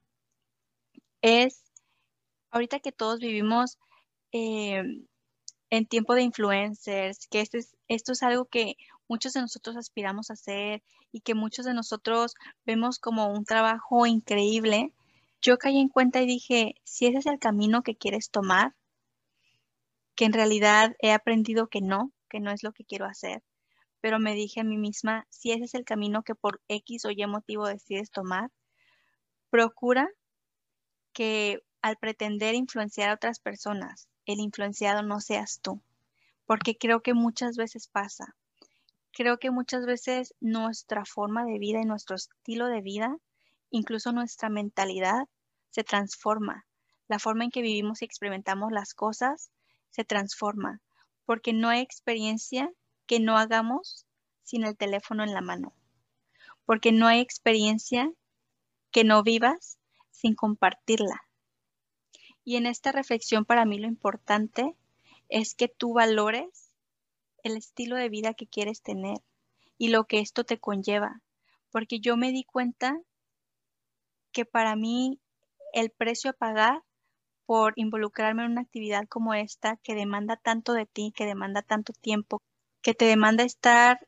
es, 1.21 1.63
ahorita 2.51 2.79
que 2.79 2.91
todos 2.91 3.19
vivimos 3.19 3.77
eh, 4.31 4.83
en 5.69 5.85
tiempo 5.87 6.15
de 6.15 6.23
influencers, 6.23 7.27
que 7.27 7.41
este 7.41 7.59
es, 7.59 7.75
esto 7.87 8.13
es 8.13 8.23
algo 8.23 8.45
que 8.45 8.75
muchos 9.09 9.33
de 9.33 9.41
nosotros 9.41 9.75
aspiramos 9.75 10.29
a 10.29 10.33
hacer 10.33 10.83
y 11.11 11.21
que 11.21 11.35
muchos 11.35 11.65
de 11.65 11.73
nosotros 11.73 12.35
vemos 12.65 12.99
como 12.99 13.27
un 13.33 13.43
trabajo 13.43 14.05
increíble, 14.05 14.93
yo 15.41 15.57
caí 15.57 15.79
en 15.79 15.89
cuenta 15.89 16.21
y 16.21 16.27
dije, 16.27 16.75
si 16.83 17.07
ese 17.07 17.17
es 17.17 17.25
el 17.25 17.39
camino 17.39 17.81
que 17.81 17.97
quieres 17.97 18.29
tomar, 18.29 18.75
que 20.15 20.25
en 20.25 20.33
realidad 20.33 20.95
he 20.99 21.11
aprendido 21.11 21.67
que 21.67 21.81
no, 21.81 22.11
que 22.29 22.39
no 22.39 22.51
es 22.51 22.61
lo 22.61 22.71
que 22.71 22.85
quiero 22.85 23.05
hacer, 23.05 23.43
pero 23.99 24.19
me 24.19 24.35
dije 24.35 24.61
a 24.61 24.63
mí 24.63 24.77
misma, 24.77 25.25
si 25.29 25.51
ese 25.51 25.65
es 25.65 25.73
el 25.73 25.85
camino 25.85 26.23
que 26.23 26.35
por 26.35 26.61
X 26.67 27.05
o 27.05 27.09
Y 27.11 27.25
motivo 27.25 27.67
decides 27.67 28.11
tomar, 28.11 28.51
procura 29.49 30.09
que 31.13 31.63
al 31.81 31.97
pretender 31.97 32.55
influenciar 32.55 33.09
a 33.09 33.13
otras 33.15 33.39
personas, 33.39 34.07
el 34.25 34.39
influenciado 34.39 35.01
no 35.01 35.19
seas 35.19 35.59
tú, 35.61 35.81
porque 36.45 36.77
creo 36.77 37.01
que 37.01 37.13
muchas 37.13 37.55
veces 37.55 37.87
pasa. 37.87 38.35
Creo 39.11 39.37
que 39.39 39.51
muchas 39.51 39.85
veces 39.85 40.33
nuestra 40.39 41.05
forma 41.05 41.45
de 41.45 41.59
vida 41.59 41.81
y 41.81 41.85
nuestro 41.85 42.15
estilo 42.15 42.67
de 42.67 42.81
vida, 42.81 43.17
incluso 43.69 44.11
nuestra 44.11 44.49
mentalidad, 44.49 45.27
se 45.71 45.83
transforma. 45.83 46.65
La 47.07 47.19
forma 47.19 47.43
en 47.43 47.51
que 47.51 47.61
vivimos 47.61 48.01
y 48.01 48.05
experimentamos 48.05 48.71
las 48.71 48.93
cosas 48.93 49.51
se 49.89 50.03
transforma, 50.03 50.81
porque 51.25 51.53
no 51.53 51.69
hay 51.69 51.81
experiencia 51.81 52.71
que 53.07 53.19
no 53.19 53.37
hagamos 53.37 54.05
sin 54.43 54.63
el 54.63 54.77
teléfono 54.77 55.23
en 55.23 55.33
la 55.33 55.41
mano, 55.41 55.73
porque 56.65 56.91
no 56.91 57.07
hay 57.07 57.19
experiencia 57.19 58.11
que 58.91 59.03
no 59.03 59.23
vivas 59.23 59.79
sin 60.11 60.35
compartirla. 60.35 61.21
Y 62.43 62.55
en 62.55 62.65
esta 62.65 62.91
reflexión 62.91 63.45
para 63.45 63.65
mí 63.65 63.79
lo 63.79 63.87
importante 63.87 64.75
es 65.29 65.55
que 65.55 65.67
tú 65.67 65.93
valores 65.93 66.68
el 67.43 67.57
estilo 67.57 67.95
de 67.95 68.09
vida 68.09 68.33
que 68.33 68.47
quieres 68.47 68.81
tener 68.81 69.17
y 69.77 69.89
lo 69.89 70.05
que 70.05 70.19
esto 70.19 70.43
te 70.43 70.59
conlleva. 70.59 71.21
Porque 71.71 71.99
yo 71.99 72.17
me 72.17 72.31
di 72.31 72.43
cuenta 72.43 72.99
que 74.31 74.45
para 74.45 74.75
mí 74.75 75.19
el 75.73 75.91
precio 75.91 76.31
a 76.31 76.33
pagar 76.33 76.83
por 77.45 77.73
involucrarme 77.75 78.43
en 78.45 78.51
una 78.51 78.61
actividad 78.61 79.07
como 79.07 79.33
esta 79.33 79.77
que 79.77 79.95
demanda 79.95 80.37
tanto 80.37 80.73
de 80.73 80.85
ti, 80.85 81.11
que 81.15 81.25
demanda 81.25 81.61
tanto 81.61 81.93
tiempo, 81.93 82.41
que 82.81 82.93
te 82.93 83.05
demanda 83.05 83.43
estar 83.43 84.07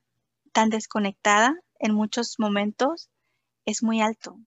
tan 0.51 0.69
desconectada 0.69 1.55
en 1.79 1.93
muchos 1.93 2.37
momentos, 2.39 3.09
es 3.65 3.81
muy 3.83 4.01
alto. 4.01 4.37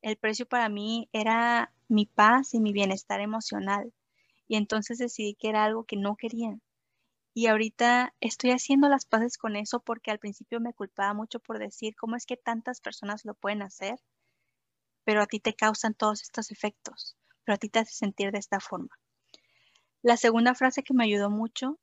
El 0.00 0.16
precio 0.16 0.46
para 0.46 0.68
mí 0.68 1.08
era 1.12 1.74
mi 1.88 2.06
paz 2.06 2.54
y 2.54 2.60
mi 2.60 2.72
bienestar 2.72 3.20
emocional. 3.20 3.92
Y 4.46 4.56
entonces 4.56 4.98
decidí 4.98 5.34
que 5.34 5.48
era 5.48 5.64
algo 5.64 5.84
que 5.84 5.96
no 5.96 6.16
quería. 6.16 6.58
Y 7.38 7.46
ahorita 7.46 8.16
estoy 8.18 8.50
haciendo 8.50 8.88
las 8.88 9.06
paces 9.06 9.38
con 9.38 9.54
eso 9.54 9.78
porque 9.78 10.10
al 10.10 10.18
principio 10.18 10.58
me 10.58 10.74
culpaba 10.74 11.14
mucho 11.14 11.38
por 11.38 11.60
decir 11.60 11.94
cómo 11.94 12.16
es 12.16 12.26
que 12.26 12.36
tantas 12.36 12.80
personas 12.80 13.24
lo 13.24 13.34
pueden 13.34 13.62
hacer, 13.62 14.00
pero 15.04 15.22
a 15.22 15.26
ti 15.26 15.38
te 15.38 15.54
causan 15.54 15.94
todos 15.94 16.22
estos 16.22 16.50
efectos, 16.50 17.16
pero 17.44 17.54
a 17.54 17.58
ti 17.58 17.68
te 17.68 17.78
hace 17.78 17.92
sentir 17.92 18.32
de 18.32 18.40
esta 18.40 18.58
forma. 18.58 18.90
La 20.02 20.16
segunda 20.16 20.56
frase 20.56 20.82
que 20.82 20.94
me 20.94 21.04
ayudó 21.04 21.30
mucho 21.30 21.78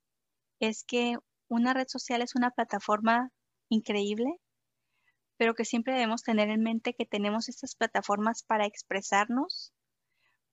es 0.60 0.84
que 0.84 1.16
una 1.48 1.74
red 1.74 1.88
social 1.88 2.22
es 2.22 2.36
una 2.36 2.52
plataforma 2.52 3.32
increíble, 3.70 4.42
pero 5.38 5.56
que 5.56 5.64
siempre 5.64 5.94
debemos 5.94 6.24
tener 6.24 6.50
en 6.50 6.64
mente 6.64 6.94
que 6.94 7.06
tenemos 7.06 7.48
estas 7.48 7.76
plataformas 7.76 8.44
para 8.44 8.66
expresarnos, 8.66 9.72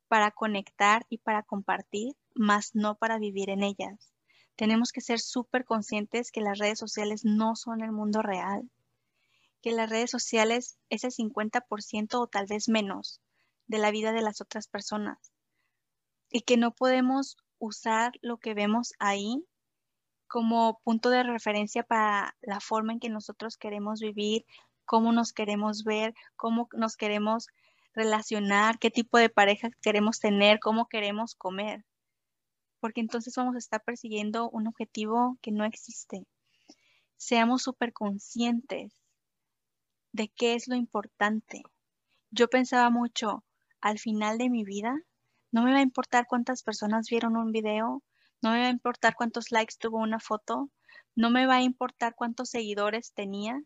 para 0.07 0.31
conectar 0.31 1.07
y 1.09 1.19
para 1.19 1.43
compartir, 1.43 2.13
más 2.37 2.77
no 2.77 2.95
para 2.95 3.19
vivir 3.19 3.51
en 3.51 3.65
ellas. 3.65 4.13
Tenemos 4.63 4.93
que 4.93 5.01
ser 5.01 5.19
súper 5.19 5.65
conscientes 5.65 6.31
que 6.31 6.41
las 6.41 6.57
redes 6.57 6.79
sociales 6.79 7.25
no 7.25 7.57
son 7.57 7.83
el 7.83 7.91
mundo 7.91 8.23
real, 8.23 8.71
que 9.61 9.73
las 9.73 9.91
redes 9.91 10.09
sociales 10.09 10.79
es 10.89 11.03
el 11.03 11.11
50% 11.11 12.21
o 12.21 12.29
tal 12.29 12.47
vez 12.47 12.69
menos 12.69 13.21
de 13.67 13.79
la 13.79 13.91
vida 13.91 14.13
de 14.13 14.23
las 14.23 14.41
otras 14.41 14.69
personas 14.69 15.33
y 16.31 16.43
que 16.43 16.57
no 16.57 16.73
podemos 16.73 17.39
usar 17.59 18.13
lo 18.21 18.37
que 18.37 18.55
vemos 18.55 18.93
ahí 19.01 19.45
como 20.29 20.81
punto 20.85 21.11
de 21.11 21.25
referencia 21.25 21.83
para 21.83 22.37
la 22.41 22.61
forma 22.61 22.93
en 22.93 23.01
que 23.01 23.09
nosotros 23.09 23.57
queremos 23.57 23.99
vivir, 23.99 24.47
cómo 24.85 25.11
nos 25.11 25.33
queremos 25.33 25.83
ver, 25.83 26.15
cómo 26.37 26.69
nos 26.73 26.97
queremos 26.97 27.49
relacionar, 27.95 28.79
qué 28.79 28.93
tipo 28.93 29.19
de 29.19 29.29
pareja 29.29 29.71
queremos 29.81 30.21
tener, 30.21 30.61
cómo 30.61 30.87
queremos 30.87 31.35
comer. 31.35 31.85
Porque 32.83 33.01
entonces 33.01 33.37
vamos 33.37 33.55
a 33.55 33.59
estar 33.59 33.85
persiguiendo 33.85 34.51
un 34.51 34.67
objetivo 34.67 35.39
que 35.41 35.53
no 35.53 35.65
existe. 35.65 36.27
Seamos 37.17 37.63
súper 37.63 37.93
conscientes 37.93 38.93
de 40.11 40.29
qué 40.29 40.55
es 40.55 40.67
lo 40.67 40.75
importante. 40.75 41.63
Yo 42.33 42.49
pensaba 42.49 42.91
mucho, 42.91 43.45
al 43.81 44.01
final 44.01 44.37
de 44.37 44.51
mi 44.51 44.65
vida, 44.65 44.97
no 45.53 45.63
me 45.63 45.71
va 45.71 45.79
a 45.79 45.83
importar 45.83 46.27
cuántas 46.27 46.65
personas 46.65 47.09
vieron 47.09 47.37
un 47.37 47.53
video, 47.53 48.03
no 48.43 48.51
me 48.51 48.63
va 48.63 48.67
a 48.67 48.71
importar 48.71 49.15
cuántos 49.15 49.53
likes 49.53 49.77
tuvo 49.79 49.99
una 49.99 50.19
foto, 50.19 50.69
no 51.15 51.31
me 51.31 51.47
va 51.47 51.59
a 51.59 51.63
importar 51.63 52.17
cuántos 52.17 52.51
seguidores 52.51 53.13
tenía. 53.13 53.63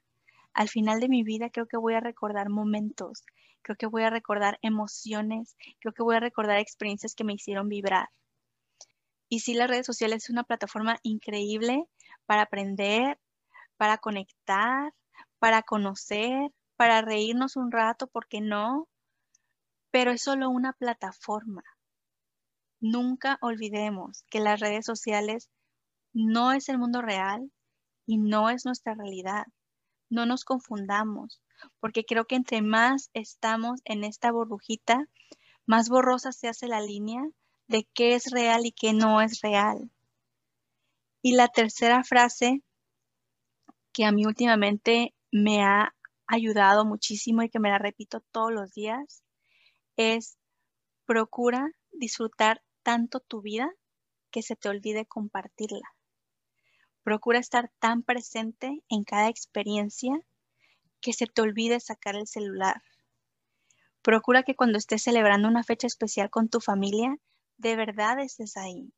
Al 0.53 0.69
final 0.69 1.01
de 1.01 1.09
mi 1.09 1.23
vida 1.23 1.49
creo 1.49 1.67
que 1.67 1.79
voy 1.79 1.95
a 1.95 2.01
recordar 2.01 2.51
momentos 2.51 3.25
creo 3.63 3.77
que 3.77 3.87
voy 3.87 4.05
a 4.05 4.11
recordar 4.11 4.61
emociones, 4.63 5.57
creo 5.81 5.93
que 5.93 6.05
voy 6.05 6.15
a 6.15 6.21
recordar 6.21 6.59
experiencias 6.59 7.17
que 7.17 7.25
me 7.25 7.33
hicieron 7.33 7.69
vibrar. 7.69 8.11
Y 9.29 9.41
sí, 9.41 9.55
las 9.55 9.69
redes 9.69 9.87
sociales 9.87 10.25
es 10.25 10.31
una 10.31 10.45
plataforma 10.45 10.99
increíble 11.03 11.85
para 12.27 12.43
aprender, 12.43 13.19
para 13.77 13.99
conectar, 13.99 14.95
para 15.39 15.63
conocer, 15.63 16.53
para 16.77 17.03
reírnos 17.03 17.57
un 17.57 17.73
rato, 17.73 18.07
¿por 18.07 18.29
qué 18.29 18.41
no? 18.41 18.89
Pero 19.91 20.13
es 20.13 20.23
solo 20.23 20.49
una 20.51 20.73
plataforma. 20.73 21.63
Nunca 22.81 23.39
olvidemos 23.41 24.25
que 24.31 24.41
las 24.41 24.61
redes 24.61 24.85
sociales 24.85 25.51
no 26.13 26.53
es 26.53 26.69
el 26.69 26.79
mundo 26.79 27.03
real 27.03 27.51
y 28.07 28.19
no 28.19 28.51
es 28.51 28.65
nuestra 28.65 28.95
realidad. 28.95 29.47
No 30.09 30.27
nos 30.27 30.45
confundamos 30.45 31.41
porque 31.81 32.05
creo 32.05 32.27
que 32.27 32.37
entre 32.37 32.63
más 32.63 33.11
estamos 33.15 33.81
en 33.85 34.05
esta 34.05 34.31
burbujita, 34.31 35.09
más 35.65 35.89
borrosa 35.89 36.33
se 36.33 36.49
hace 36.49 36.69
la 36.69 36.81
línea 36.81 37.23
de 37.69 37.87
qué 37.95 38.15
es 38.15 38.31
real 38.31 38.67
y 38.67 38.73
qué 38.73 38.93
no 38.93 39.21
es 39.21 39.41
real. 39.41 39.91
Y 41.23 41.33
la 41.33 41.49
tercera 41.49 42.05
frase 42.05 42.63
que 43.93 44.05
a 44.05 44.13
mí 44.13 44.27
últimamente 44.27 45.15
me 45.33 45.63
ha 45.63 45.95
ayudado 46.27 46.85
muchísimo 46.85 47.43
y 47.43 47.49
que 47.49 47.61
me 47.61 47.71
la 47.71 47.79
repito 47.79 48.21
todos 48.33 48.53
los 48.53 48.73
días 48.73 49.23
es, 49.97 50.39
Procura 51.07 51.71
disfrutar 51.93 52.65
tanto 52.83 53.21
tu 53.21 53.41
vida 53.41 53.71
que 54.33 54.43
se 54.43 54.57
te 54.57 54.69
olvide 54.69 55.07
compartirla. 55.07 55.89
Procura 57.05 57.39
estar 57.39 57.71
tan 57.79 58.03
presente 58.03 58.83
en 58.89 59.05
cada 59.05 59.29
experiencia 59.29 60.21
que 61.01 61.13
se 61.13 61.27
te 61.27 61.43
olvide 61.43 61.79
sacar 61.79 62.17
el 62.17 62.27
celular. 62.27 62.83
Procura 64.03 64.43
que 64.43 64.57
cuando 64.57 64.79
estés 64.79 65.05
celebrando 65.05 65.47
una 65.47 65.63
fecha 65.63 65.87
especial 65.87 66.29
con 66.29 66.49
tu 66.49 66.61
familia, 66.61 67.17
de 67.59 67.77
verdad 67.77 68.19
estés 68.21 68.57
ahí, 68.57 68.93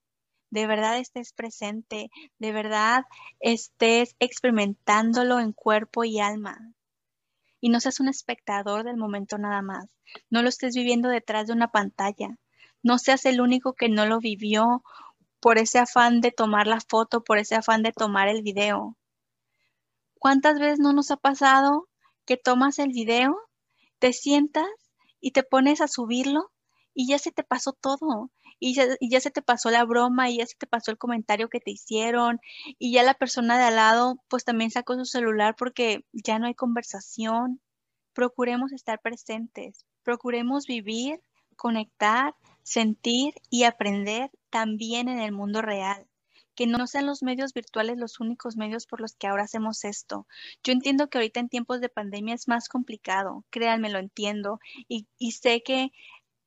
de 0.50 0.66
verdad 0.66 0.98
estés 0.98 1.32
presente, 1.32 2.10
de 2.38 2.52
verdad 2.52 3.04
estés 3.40 4.16
experimentándolo 4.18 5.40
en 5.40 5.52
cuerpo 5.52 6.04
y 6.04 6.20
alma. 6.20 6.74
Y 7.60 7.70
no 7.70 7.80
seas 7.80 8.00
un 8.00 8.08
espectador 8.08 8.84
del 8.84 8.96
momento 8.96 9.36
nada 9.36 9.62
más. 9.62 9.86
No 10.30 10.42
lo 10.42 10.48
estés 10.48 10.74
viviendo 10.74 11.08
detrás 11.08 11.48
de 11.48 11.52
una 11.52 11.68
pantalla. 11.72 12.38
No 12.82 12.98
seas 12.98 13.26
el 13.26 13.40
único 13.40 13.74
que 13.74 13.88
no 13.88 14.06
lo 14.06 14.20
vivió 14.20 14.82
por 15.40 15.58
ese 15.58 15.78
afán 15.78 16.20
de 16.20 16.30
tomar 16.30 16.66
la 16.66 16.80
foto, 16.80 17.24
por 17.24 17.38
ese 17.38 17.56
afán 17.56 17.82
de 17.82 17.92
tomar 17.92 18.28
el 18.28 18.42
video. 18.42 18.96
¿Cuántas 20.18 20.58
veces 20.58 20.78
no 20.78 20.92
nos 20.92 21.10
ha 21.10 21.16
pasado 21.16 21.88
que 22.24 22.36
tomas 22.36 22.78
el 22.78 22.88
video, 22.88 23.36
te 23.98 24.12
sientas 24.12 24.68
y 25.20 25.32
te 25.32 25.42
pones 25.42 25.80
a 25.80 25.88
subirlo 25.88 26.50
y 26.94 27.08
ya 27.08 27.18
se 27.18 27.32
te 27.32 27.44
pasó 27.44 27.72
todo? 27.72 28.30
Y 28.60 28.74
ya, 28.74 29.20
se 29.20 29.30
te 29.30 29.42
pasó 29.42 29.70
la 29.70 29.84
broma 29.84 30.30
y 30.30 30.38
ya 30.38 30.46
se 30.46 30.56
te 30.56 30.66
pasó 30.66 30.90
el 30.90 30.98
comentario 30.98 31.48
que 31.48 31.60
te 31.60 31.70
hicieron 31.70 32.40
y 32.78 32.92
ya 32.92 33.02
la 33.02 33.14
persona 33.14 33.58
de 33.58 33.64
al 33.64 33.76
lado 33.76 34.22
pues 34.28 34.44
también 34.44 34.70
sacó 34.70 34.94
su 34.96 35.04
celular 35.04 35.54
porque 35.56 36.04
ya 36.12 36.38
no 36.38 36.46
hay 36.46 36.54
conversación. 36.54 37.60
Procuremos 38.12 38.72
estar 38.72 39.00
presentes, 39.00 39.86
procuremos 40.02 40.66
vivir, 40.66 41.20
conectar, 41.56 42.34
sentir 42.62 43.34
y 43.50 43.64
aprender 43.64 44.30
también 44.50 45.08
en 45.08 45.20
el 45.20 45.32
mundo 45.32 45.62
real 45.62 46.06
que 46.58 46.66
no 46.66 46.88
sean 46.88 47.06
los 47.06 47.22
medios 47.22 47.54
virtuales 47.54 47.98
los 47.98 48.18
únicos 48.18 48.56
medios 48.56 48.84
por 48.88 49.00
los 49.00 49.14
que 49.14 49.28
ahora 49.28 49.44
hacemos 49.44 49.84
esto. 49.84 50.26
Yo 50.64 50.72
entiendo 50.72 51.08
que 51.08 51.18
ahorita 51.18 51.38
en 51.38 51.48
tiempos 51.48 51.80
de 51.80 51.88
pandemia 51.88 52.34
es 52.34 52.48
más 52.48 52.68
complicado, 52.68 53.44
créanme, 53.50 53.90
lo 53.90 54.00
entiendo, 54.00 54.58
y, 54.88 55.06
y 55.18 55.30
sé 55.30 55.62
que 55.62 55.92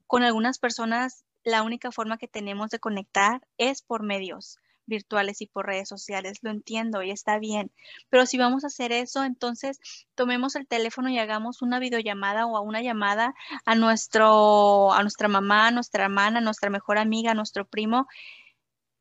con 0.07 0.23
algunas 0.23 0.59
personas 0.59 1.23
la 1.43 1.63
única 1.63 1.91
forma 1.91 2.17
que 2.17 2.27
tenemos 2.27 2.69
de 2.69 2.79
conectar 2.79 3.41
es 3.57 3.81
por 3.81 4.03
medios 4.03 4.57
virtuales 4.85 5.41
y 5.41 5.47
por 5.47 5.67
redes 5.67 5.87
sociales. 5.87 6.39
Lo 6.41 6.51
entiendo 6.51 7.01
y 7.01 7.11
está 7.11 7.39
bien. 7.39 7.71
Pero 8.09 8.25
si 8.25 8.37
vamos 8.37 8.63
a 8.63 8.67
hacer 8.67 8.91
eso, 8.91 9.23
entonces 9.23 9.79
tomemos 10.15 10.55
el 10.55 10.67
teléfono 10.67 11.09
y 11.09 11.19
hagamos 11.19 11.61
una 11.61 11.79
videollamada 11.79 12.45
o 12.45 12.61
una 12.61 12.81
llamada 12.81 13.33
a 13.65 13.75
nuestro 13.75 14.91
a 14.93 15.01
nuestra 15.01 15.27
mamá, 15.27 15.67
a 15.67 15.71
nuestra 15.71 16.05
hermana, 16.05 16.39
a 16.39 16.41
nuestra 16.41 16.69
mejor 16.69 16.97
amiga, 16.97 17.31
a 17.31 17.35
nuestro 17.35 17.65
primo 17.65 18.07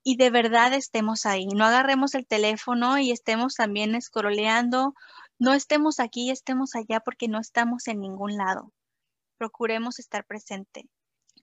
y 0.02 0.16
de 0.16 0.30
verdad 0.30 0.72
estemos 0.72 1.26
ahí. 1.26 1.46
No 1.46 1.64
agarremos 1.64 2.14
el 2.14 2.26
teléfono 2.26 2.98
y 2.98 3.10
estemos 3.10 3.54
también 3.54 3.94
escroleando. 3.94 4.94
No 5.38 5.52
estemos 5.52 6.00
aquí 6.00 6.28
y 6.28 6.30
estemos 6.30 6.74
allá 6.74 7.00
porque 7.00 7.28
no 7.28 7.38
estamos 7.38 7.86
en 7.88 8.00
ningún 8.00 8.36
lado. 8.36 8.72
Procuremos 9.38 9.98
estar 9.98 10.24
presente. 10.24 10.88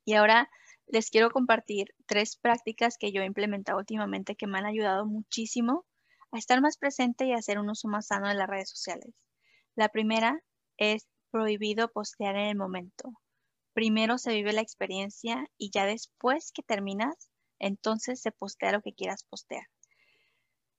Y 0.06 0.13
ahora 0.13 0.50
les 0.88 1.10
quiero 1.10 1.29
compartir 1.32 1.94
tres 2.06 2.38
prácticas 2.38 2.98
que 2.98 3.12
yo 3.12 3.22
he 3.22 3.25
implementado 3.25 3.77
últimamente 3.77 4.36
que 4.36 4.48
me 4.48 4.58
han 4.58 4.65
ayudado 4.65 5.06
muchísimo 5.06 5.86
a 6.32 6.38
estar 6.38 6.62
más 6.62 6.77
presente 6.77 7.25
y 7.25 7.34
a 7.34 7.38
hacer 7.38 7.60
un 7.60 7.70
uso 7.70 7.88
más 7.88 8.08
sano 8.08 8.27
de 8.27 8.36
las 8.36 8.48
redes 8.48 8.70
sociales. 8.70 9.13
La 9.75 9.89
primera 9.89 10.41
es 10.77 11.08
prohibido 11.32 11.89
postear 11.89 12.36
en 12.36 12.48
el 12.48 12.56
momento. 12.56 13.13
Primero 13.74 14.17
se 14.17 14.34
vive 14.34 14.53
la 14.53 14.62
experiencia 14.62 15.46
y 15.58 15.70
ya 15.72 15.86
después 15.86 16.51
que 16.51 16.63
terminas, 16.63 17.29
entonces 17.60 18.22
se 18.22 18.32
postea 18.32 18.72
lo 18.72 18.82
que 18.82 18.94
quieras 18.94 19.24
postear. 19.24 19.67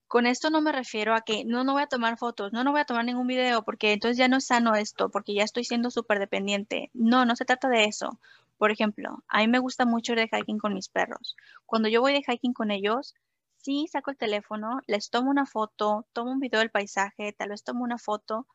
Con 0.09 0.27
esto 0.27 0.49
no 0.49 0.62
me 0.62 0.73
refiero 0.73 1.15
a 1.15 1.21
que 1.21 1.45
no, 1.45 1.65
no 1.65 1.75
voy 1.75 1.83
a 1.83 1.87
tomar 1.87 2.17
fotos, 2.17 2.50
no, 2.53 2.65
no 2.65 2.73
voy 2.73 2.81
a 2.81 2.87
tomar 2.87 3.05
ningún 3.05 3.27
video 3.27 3.62
porque 3.62 3.93
entonces 3.93 4.17
ya 4.17 4.27
no 4.27 4.38
es 4.38 4.47
sano 4.47 4.75
esto, 4.75 5.11
porque 5.11 5.35
ya 5.35 5.45
estoy 5.45 5.65
siendo 5.65 5.91
súper 5.91 6.19
dependiente. 6.19 6.91
No, 6.95 7.27
no 7.27 7.37
se 7.37 7.45
trata 7.45 7.69
de 7.69 7.85
eso. 7.85 8.19
Por 8.59 8.71
ejemplo, 8.71 9.25
a 9.29 9.38
mí 9.38 9.49
me 9.49 9.61
gusta 9.61 9.87
mucho 9.87 10.12
ir 10.12 10.19
de 10.19 10.29
hiking 10.31 10.59
con 10.59 10.75
mis 10.75 10.88
perros. 10.88 11.37
Cuando 11.65 11.88
yo 11.88 12.00
voy 12.00 12.12
de 12.12 12.25
hiking 12.27 12.53
con 12.53 12.71
ellos, 12.71 13.15
sí 13.57 13.87
saco 13.91 14.11
el 14.11 14.17
teléfono, 14.17 14.81
les 14.87 15.11
tomo 15.11 15.31
una 15.31 15.47
foto, 15.47 16.06
tomo 16.13 16.32
un 16.32 16.41
video 16.41 16.61
del 16.61 16.71
paisaje, 16.71 17.32
tal 17.32 17.50
vez 17.50 17.65
tomo 17.65 17.85
una 17.85 17.99
foto 17.99 18.47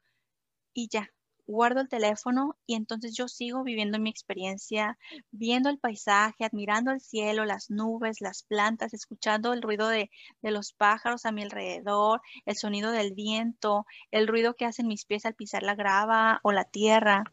y 0.74 0.90
ya, 0.90 1.10
guardo 1.46 1.82
el 1.82 1.90
teléfono 1.90 2.58
y 2.66 2.76
entonces 2.76 3.16
yo 3.16 3.28
sigo 3.28 3.64
viviendo 3.64 4.00
mi 4.00 4.10
experiencia, 4.10 4.98
viendo 5.32 5.70
el 5.70 5.78
paisaje, 5.78 6.46
admirando 6.46 6.92
el 6.92 7.02
cielo, 7.02 7.46
las 7.46 7.70
nubes, 7.70 8.22
las 8.22 8.44
plantas, 8.44 8.94
escuchando 8.94 9.54
el 9.54 9.62
ruido 9.62 9.88
de, 9.88 10.10
de, 10.42 10.52
los 10.52 10.74
pájaros 10.74 11.26
a 11.26 11.32
mi 11.32 11.44
alrededor, 11.44 12.22
el 12.46 12.56
sonido 12.56 12.92
del 12.92 13.14
viento, 13.14 13.86
el 14.12 14.28
ruido 14.28 14.56
que 14.56 14.66
hacen 14.66 14.88
mis 14.88 15.06
pies 15.06 15.26
al 15.26 15.36
pisar 15.36 15.64
la 15.64 15.76
grava 15.76 16.40
o 16.44 16.52
la 16.52 16.66
tierra. 16.66 17.24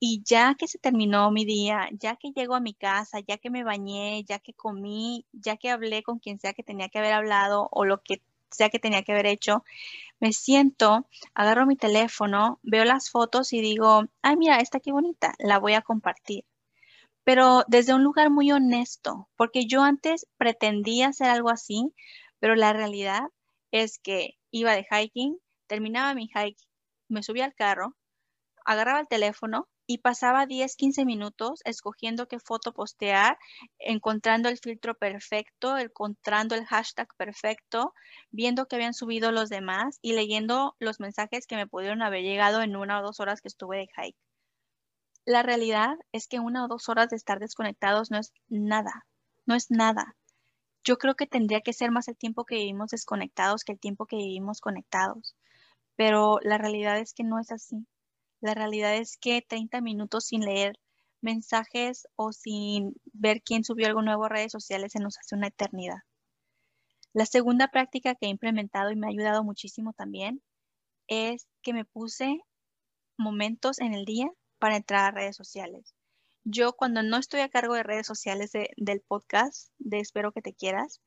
Y 0.00 0.22
ya 0.24 0.54
que 0.56 0.68
se 0.68 0.78
terminó 0.78 1.30
mi 1.30 1.44
día, 1.44 1.88
ya 1.92 2.16
que 2.16 2.30
llego 2.30 2.54
a 2.54 2.60
mi 2.60 2.74
casa, 2.74 3.18
ya 3.20 3.38
que 3.38 3.50
me 3.50 3.64
bañé, 3.64 4.24
ya 4.24 4.38
que 4.38 4.54
comí, 4.54 5.26
ya 5.32 5.56
que 5.56 5.70
hablé 5.70 6.02
con 6.02 6.18
quien 6.20 6.38
sea 6.38 6.52
que 6.52 6.62
tenía 6.62 6.88
que 6.88 6.98
haber 6.98 7.12
hablado 7.12 7.68
o 7.72 7.84
lo 7.84 8.02
que 8.02 8.22
sea 8.50 8.70
que 8.70 8.78
tenía 8.78 9.02
que 9.02 9.12
haber 9.12 9.26
hecho, 9.26 9.64
me 10.20 10.32
siento, 10.32 11.06
agarro 11.34 11.66
mi 11.66 11.76
teléfono, 11.76 12.60
veo 12.62 12.84
las 12.84 13.10
fotos 13.10 13.52
y 13.52 13.60
digo, 13.60 14.04
ay, 14.22 14.36
mira, 14.36 14.58
esta 14.60 14.80
qué 14.80 14.92
bonita, 14.92 15.34
la 15.38 15.58
voy 15.58 15.74
a 15.74 15.82
compartir. 15.82 16.44
Pero 17.24 17.64
desde 17.68 17.94
un 17.94 18.04
lugar 18.04 18.30
muy 18.30 18.50
honesto, 18.52 19.28
porque 19.36 19.66
yo 19.66 19.82
antes 19.82 20.26
pretendía 20.38 21.08
hacer 21.08 21.28
algo 21.28 21.50
así, 21.50 21.92
pero 22.40 22.54
la 22.54 22.72
realidad 22.72 23.24
es 23.70 23.98
que 23.98 24.38
iba 24.50 24.72
de 24.72 24.86
hiking, 24.90 25.38
terminaba 25.66 26.14
mi 26.14 26.28
hike, 26.34 26.58
me 27.08 27.22
subía 27.22 27.44
al 27.44 27.54
carro, 27.54 27.96
agarraba 28.64 29.00
el 29.00 29.08
teléfono, 29.08 29.68
y 29.88 29.98
pasaba 29.98 30.44
10, 30.44 30.76
15 30.76 31.06
minutos 31.06 31.62
escogiendo 31.64 32.28
qué 32.28 32.38
foto 32.38 32.74
postear, 32.74 33.38
encontrando 33.78 34.50
el 34.50 34.58
filtro 34.58 34.94
perfecto, 34.94 35.78
encontrando 35.78 36.54
el 36.54 36.66
hashtag 36.66 37.08
perfecto, 37.16 37.94
viendo 38.30 38.66
que 38.66 38.76
habían 38.76 38.92
subido 38.92 39.32
los 39.32 39.48
demás 39.48 39.98
y 40.02 40.12
leyendo 40.12 40.76
los 40.78 41.00
mensajes 41.00 41.46
que 41.46 41.56
me 41.56 41.66
pudieron 41.66 42.02
haber 42.02 42.22
llegado 42.22 42.60
en 42.60 42.76
una 42.76 43.00
o 43.00 43.02
dos 43.02 43.18
horas 43.18 43.40
que 43.40 43.48
estuve 43.48 43.78
de 43.78 43.88
hike. 43.96 44.18
La 45.24 45.42
realidad 45.42 45.96
es 46.12 46.28
que 46.28 46.38
una 46.38 46.66
o 46.66 46.68
dos 46.68 46.90
horas 46.90 47.08
de 47.08 47.16
estar 47.16 47.38
desconectados 47.38 48.10
no 48.10 48.18
es 48.18 48.34
nada, 48.48 49.06
no 49.46 49.54
es 49.54 49.70
nada. 49.70 50.16
Yo 50.84 50.98
creo 50.98 51.14
que 51.14 51.26
tendría 51.26 51.62
que 51.62 51.72
ser 51.72 51.90
más 51.90 52.08
el 52.08 52.16
tiempo 52.18 52.44
que 52.44 52.56
vivimos 52.56 52.90
desconectados 52.90 53.64
que 53.64 53.72
el 53.72 53.80
tiempo 53.80 54.04
que 54.04 54.16
vivimos 54.16 54.60
conectados, 54.60 55.34
pero 55.96 56.40
la 56.42 56.58
realidad 56.58 56.98
es 56.98 57.14
que 57.14 57.24
no 57.24 57.40
es 57.40 57.50
así. 57.52 57.86
La 58.40 58.54
realidad 58.54 58.96
es 58.96 59.16
que 59.16 59.42
30 59.42 59.80
minutos 59.80 60.26
sin 60.26 60.44
leer 60.44 60.78
mensajes 61.20 62.06
o 62.14 62.32
sin 62.32 62.94
ver 63.12 63.42
quién 63.42 63.64
subió 63.64 63.88
algo 63.88 64.02
nuevo 64.02 64.24
a 64.24 64.28
redes 64.28 64.52
sociales 64.52 64.92
se 64.92 65.00
nos 65.00 65.18
hace 65.18 65.34
una 65.34 65.48
eternidad. 65.48 65.98
La 67.12 67.26
segunda 67.26 67.68
práctica 67.68 68.14
que 68.14 68.26
he 68.26 68.28
implementado 68.28 68.90
y 68.90 68.96
me 68.96 69.06
ha 69.06 69.10
ayudado 69.10 69.42
muchísimo 69.42 69.92
también 69.92 70.42
es 71.08 71.48
que 71.62 71.72
me 71.72 71.84
puse 71.84 72.40
momentos 73.16 73.80
en 73.80 73.94
el 73.94 74.04
día 74.04 74.30
para 74.58 74.76
entrar 74.76 75.04
a 75.06 75.16
redes 75.16 75.36
sociales. 75.36 75.94
Yo 76.44 76.74
cuando 76.74 77.02
no 77.02 77.16
estoy 77.16 77.40
a 77.40 77.48
cargo 77.48 77.74
de 77.74 77.82
redes 77.82 78.06
sociales 78.06 78.52
del 78.52 79.00
podcast 79.00 79.72
de 79.78 79.98
Espero 79.98 80.32
que 80.32 80.42
te 80.42 80.54
quieras, 80.54 81.00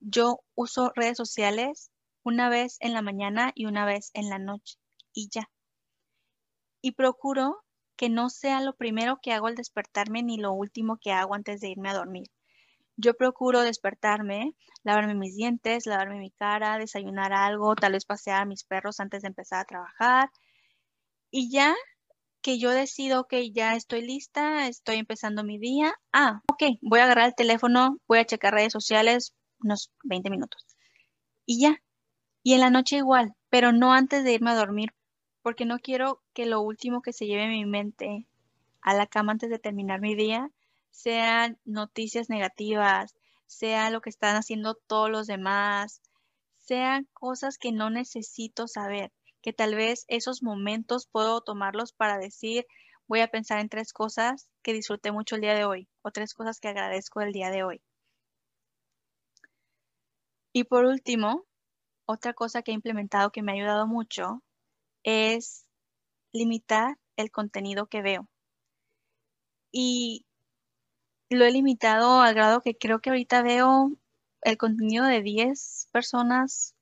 yo 0.00 0.40
uso 0.54 0.92
redes 0.94 1.16
sociales 1.16 1.90
una 2.22 2.48
vez 2.48 2.78
en 2.80 2.94
la 2.94 3.02
mañana 3.02 3.52
y 3.54 3.66
una 3.66 3.84
vez 3.84 4.10
en 4.14 4.30
la 4.30 4.38
noche 4.38 4.78
y 5.12 5.28
ya 5.30 5.50
y 6.86 6.92
procuro 6.92 7.64
que 7.96 8.08
no 8.08 8.30
sea 8.30 8.60
lo 8.60 8.76
primero 8.76 9.18
que 9.20 9.32
hago 9.32 9.48
al 9.48 9.56
despertarme 9.56 10.22
ni 10.22 10.36
lo 10.36 10.52
último 10.52 10.98
que 10.98 11.10
hago 11.10 11.34
antes 11.34 11.60
de 11.60 11.68
irme 11.68 11.88
a 11.88 11.94
dormir. 11.94 12.28
Yo 12.96 13.14
procuro 13.14 13.62
despertarme, 13.62 14.52
lavarme 14.84 15.16
mis 15.16 15.34
dientes, 15.34 15.86
lavarme 15.86 16.20
mi 16.20 16.30
cara, 16.30 16.78
desayunar 16.78 17.32
algo, 17.32 17.74
tal 17.74 17.94
vez 17.94 18.04
pasear 18.04 18.42
a 18.42 18.44
mis 18.44 18.62
perros 18.62 19.00
antes 19.00 19.22
de 19.22 19.28
empezar 19.28 19.58
a 19.58 19.64
trabajar. 19.64 20.30
Y 21.32 21.50
ya 21.50 21.74
que 22.40 22.60
yo 22.60 22.70
decido 22.70 23.26
que 23.26 23.50
ya 23.50 23.74
estoy 23.74 24.02
lista, 24.02 24.68
estoy 24.68 24.98
empezando 24.98 25.42
mi 25.42 25.58
día. 25.58 25.92
Ah, 26.12 26.40
ok, 26.48 26.78
voy 26.82 27.00
a 27.00 27.04
agarrar 27.06 27.26
el 27.26 27.34
teléfono, 27.34 27.98
voy 28.06 28.20
a 28.20 28.26
checar 28.26 28.54
redes 28.54 28.72
sociales 28.72 29.34
unos 29.58 29.90
20 30.04 30.30
minutos. 30.30 30.64
Y 31.46 31.62
ya. 31.62 31.82
Y 32.44 32.52
en 32.52 32.60
la 32.60 32.70
noche 32.70 32.98
igual, 32.98 33.34
pero 33.50 33.72
no 33.72 33.92
antes 33.92 34.22
de 34.22 34.34
irme 34.34 34.52
a 34.52 34.54
dormir 34.54 34.90
porque 35.46 35.64
no 35.64 35.78
quiero 35.78 36.20
que 36.34 36.44
lo 36.44 36.60
último 36.60 37.02
que 37.02 37.12
se 37.12 37.24
lleve 37.24 37.46
mi 37.46 37.64
mente 37.64 38.26
a 38.80 38.94
la 38.94 39.06
cama 39.06 39.30
antes 39.30 39.48
de 39.48 39.60
terminar 39.60 40.00
mi 40.00 40.16
día 40.16 40.50
sean 40.90 41.56
noticias 41.64 42.28
negativas, 42.28 43.14
sea 43.46 43.90
lo 43.90 44.00
que 44.00 44.10
están 44.10 44.34
haciendo 44.34 44.74
todos 44.74 45.08
los 45.08 45.28
demás, 45.28 46.02
sean 46.58 47.06
cosas 47.12 47.58
que 47.58 47.70
no 47.70 47.90
necesito 47.90 48.66
saber, 48.66 49.12
que 49.40 49.52
tal 49.52 49.76
vez 49.76 50.04
esos 50.08 50.42
momentos 50.42 51.06
puedo 51.06 51.40
tomarlos 51.40 51.92
para 51.92 52.18
decir, 52.18 52.66
voy 53.06 53.20
a 53.20 53.28
pensar 53.28 53.60
en 53.60 53.68
tres 53.68 53.92
cosas 53.92 54.48
que 54.62 54.72
disfruté 54.72 55.12
mucho 55.12 55.36
el 55.36 55.42
día 55.42 55.54
de 55.54 55.64
hoy 55.64 55.86
o 56.02 56.10
tres 56.10 56.34
cosas 56.34 56.58
que 56.58 56.66
agradezco 56.66 57.20
el 57.20 57.30
día 57.30 57.50
de 57.50 57.62
hoy. 57.62 57.80
Y 60.52 60.64
por 60.64 60.86
último, 60.86 61.44
otra 62.04 62.32
cosa 62.32 62.62
que 62.62 62.72
he 62.72 62.74
implementado 62.74 63.30
que 63.30 63.42
me 63.42 63.52
ha 63.52 63.54
ayudado 63.54 63.86
mucho 63.86 64.42
es 65.06 65.64
limitar 66.32 66.98
el 67.16 67.30
contenido 67.30 67.86
que 67.86 68.02
veo. 68.02 68.28
Y 69.72 70.26
lo 71.30 71.44
he 71.44 71.52
limitado 71.52 72.20
al 72.20 72.34
grado 72.34 72.60
que 72.60 72.76
creo 72.76 73.00
que 73.00 73.10
ahorita 73.10 73.42
veo 73.42 73.92
el 74.42 74.56
contenido 74.58 75.04
de 75.06 75.22
10 75.22 75.88
personas, 75.92 76.74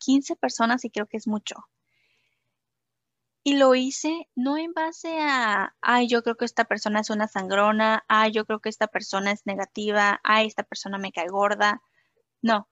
15 0.00 0.36
personas 0.36 0.84
y 0.84 0.90
creo 0.90 1.06
que 1.06 1.16
es 1.16 1.28
mucho. 1.28 1.54
Y 3.44 3.56
lo 3.56 3.74
hice 3.74 4.28
no 4.34 4.56
en 4.56 4.72
base 4.72 5.20
a, 5.20 5.76
ay, 5.80 6.08
yo 6.08 6.22
creo 6.22 6.36
que 6.36 6.46
esta 6.46 6.64
persona 6.64 7.00
es 7.00 7.10
una 7.10 7.28
sangrona, 7.28 8.04
ay, 8.08 8.32
yo 8.32 8.46
creo 8.46 8.60
que 8.60 8.70
esta 8.70 8.88
persona 8.88 9.32
es 9.32 9.46
negativa, 9.46 10.20
ay, 10.24 10.46
esta 10.46 10.64
persona 10.64 10.98
me 10.98 11.12
cae 11.12 11.28
gorda. 11.28 11.82
No, 12.42 12.68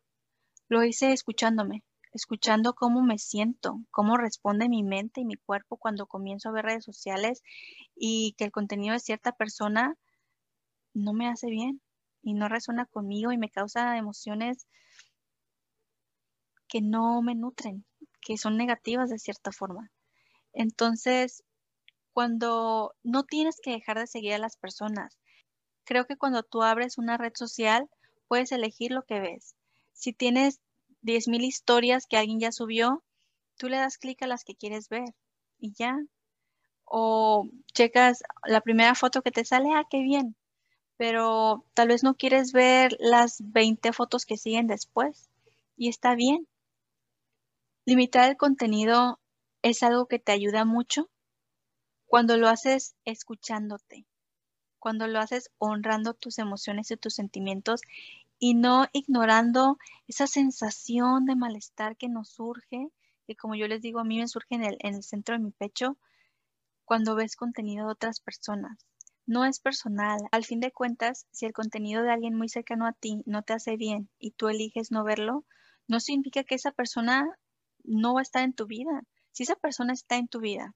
lo 0.68 0.82
hice 0.82 1.12
escuchándome, 1.12 1.84
escuchando 2.12 2.74
cómo 2.74 3.02
me 3.02 3.18
siento, 3.18 3.80
cómo 3.90 4.16
responde 4.16 4.68
mi 4.68 4.82
mente 4.82 5.20
y 5.20 5.24
mi 5.24 5.36
cuerpo 5.36 5.76
cuando 5.76 6.06
comienzo 6.06 6.48
a 6.48 6.52
ver 6.52 6.66
redes 6.66 6.84
sociales 6.84 7.42
y 7.96 8.34
que 8.36 8.44
el 8.44 8.52
contenido 8.52 8.92
de 8.92 9.00
cierta 9.00 9.32
persona 9.32 9.96
no 10.94 11.12
me 11.12 11.28
hace 11.28 11.48
bien 11.48 11.80
y 12.22 12.34
no 12.34 12.48
resuena 12.48 12.86
conmigo 12.86 13.32
y 13.32 13.38
me 13.38 13.50
causa 13.50 13.96
emociones 13.96 14.66
que 16.68 16.80
no 16.80 17.20
me 17.22 17.34
nutren, 17.34 17.84
que 18.20 18.38
son 18.38 18.56
negativas 18.56 19.10
de 19.10 19.18
cierta 19.18 19.52
forma. 19.52 19.90
Entonces, 20.52 21.44
cuando 22.12 22.94
no 23.02 23.24
tienes 23.24 23.58
que 23.62 23.72
dejar 23.72 23.98
de 23.98 24.06
seguir 24.06 24.34
a 24.34 24.38
las 24.38 24.56
personas, 24.56 25.18
creo 25.84 26.06
que 26.06 26.16
cuando 26.16 26.42
tú 26.42 26.62
abres 26.62 26.98
una 26.98 27.16
red 27.16 27.32
social, 27.34 27.88
puedes 28.28 28.52
elegir 28.52 28.92
lo 28.92 29.02
que 29.02 29.20
ves. 29.20 29.54
Si 29.92 30.12
tienes 30.12 30.60
10.000 31.02 31.44
historias 31.44 32.06
que 32.06 32.16
alguien 32.16 32.40
ya 32.40 32.52
subió, 32.52 33.02
tú 33.58 33.68
le 33.68 33.78
das 33.78 33.98
clic 33.98 34.22
a 34.22 34.26
las 34.26 34.44
que 34.44 34.54
quieres 34.56 34.88
ver 34.88 35.14
y 35.58 35.72
ya. 35.74 35.98
O 36.84 37.48
checas 37.74 38.22
la 38.44 38.60
primera 38.60 38.94
foto 38.94 39.22
que 39.22 39.30
te 39.32 39.44
sale, 39.44 39.70
ah, 39.74 39.86
qué 39.90 40.02
bien 40.02 40.36
pero 41.02 41.64
tal 41.74 41.88
vez 41.88 42.04
no 42.04 42.14
quieres 42.14 42.52
ver 42.52 42.96
las 43.00 43.38
20 43.40 43.92
fotos 43.92 44.24
que 44.24 44.36
siguen 44.36 44.68
después 44.68 45.28
y 45.76 45.88
está 45.88 46.14
bien. 46.14 46.46
Limitar 47.84 48.30
el 48.30 48.36
contenido 48.36 49.18
es 49.62 49.82
algo 49.82 50.06
que 50.06 50.20
te 50.20 50.30
ayuda 50.30 50.64
mucho 50.64 51.10
cuando 52.06 52.36
lo 52.36 52.46
haces 52.46 52.94
escuchándote, 53.04 54.06
cuando 54.78 55.08
lo 55.08 55.18
haces 55.18 55.50
honrando 55.58 56.14
tus 56.14 56.38
emociones 56.38 56.90
y 56.92 56.96
tus 56.96 57.14
sentimientos 57.14 57.80
y 58.44 58.54
no 58.54 58.88
ignorando 58.92 59.78
esa 60.08 60.26
sensación 60.26 61.26
de 61.26 61.36
malestar 61.36 61.96
que 61.96 62.08
nos 62.08 62.30
surge, 62.30 62.88
que 63.24 63.36
como 63.36 63.54
yo 63.54 63.68
les 63.68 63.80
digo, 63.80 64.00
a 64.00 64.04
mí 64.04 64.18
me 64.18 64.26
surge 64.26 64.56
en 64.56 64.64
el, 64.64 64.76
en 64.80 64.96
el 64.96 65.04
centro 65.04 65.36
de 65.36 65.44
mi 65.44 65.52
pecho 65.52 65.96
cuando 66.84 67.14
ves 67.14 67.36
contenido 67.36 67.86
de 67.86 67.92
otras 67.92 68.18
personas 68.18 68.84
no 69.26 69.44
es 69.44 69.60
personal. 69.60 70.18
Al 70.32 70.44
fin 70.44 70.58
de 70.58 70.72
cuentas, 70.72 71.28
si 71.30 71.46
el 71.46 71.52
contenido 71.52 72.02
de 72.02 72.10
alguien 72.10 72.34
muy 72.34 72.48
cercano 72.48 72.84
a 72.84 72.94
ti 72.94 73.22
no 73.26 73.44
te 73.44 73.52
hace 73.52 73.76
bien 73.76 74.10
y 74.18 74.32
tú 74.32 74.48
eliges 74.48 74.90
no 74.90 75.04
verlo, 75.04 75.44
no 75.86 76.00
significa 76.00 76.42
que 76.42 76.56
esa 76.56 76.72
persona 76.72 77.30
no 77.84 78.14
va 78.14 78.22
a 78.22 78.22
estar 78.22 78.42
en 78.42 78.54
tu 78.54 78.66
vida. 78.66 79.04
Si 79.30 79.44
esa 79.44 79.54
persona 79.54 79.92
está 79.92 80.16
en 80.16 80.26
tu 80.26 80.40
vida, 80.40 80.74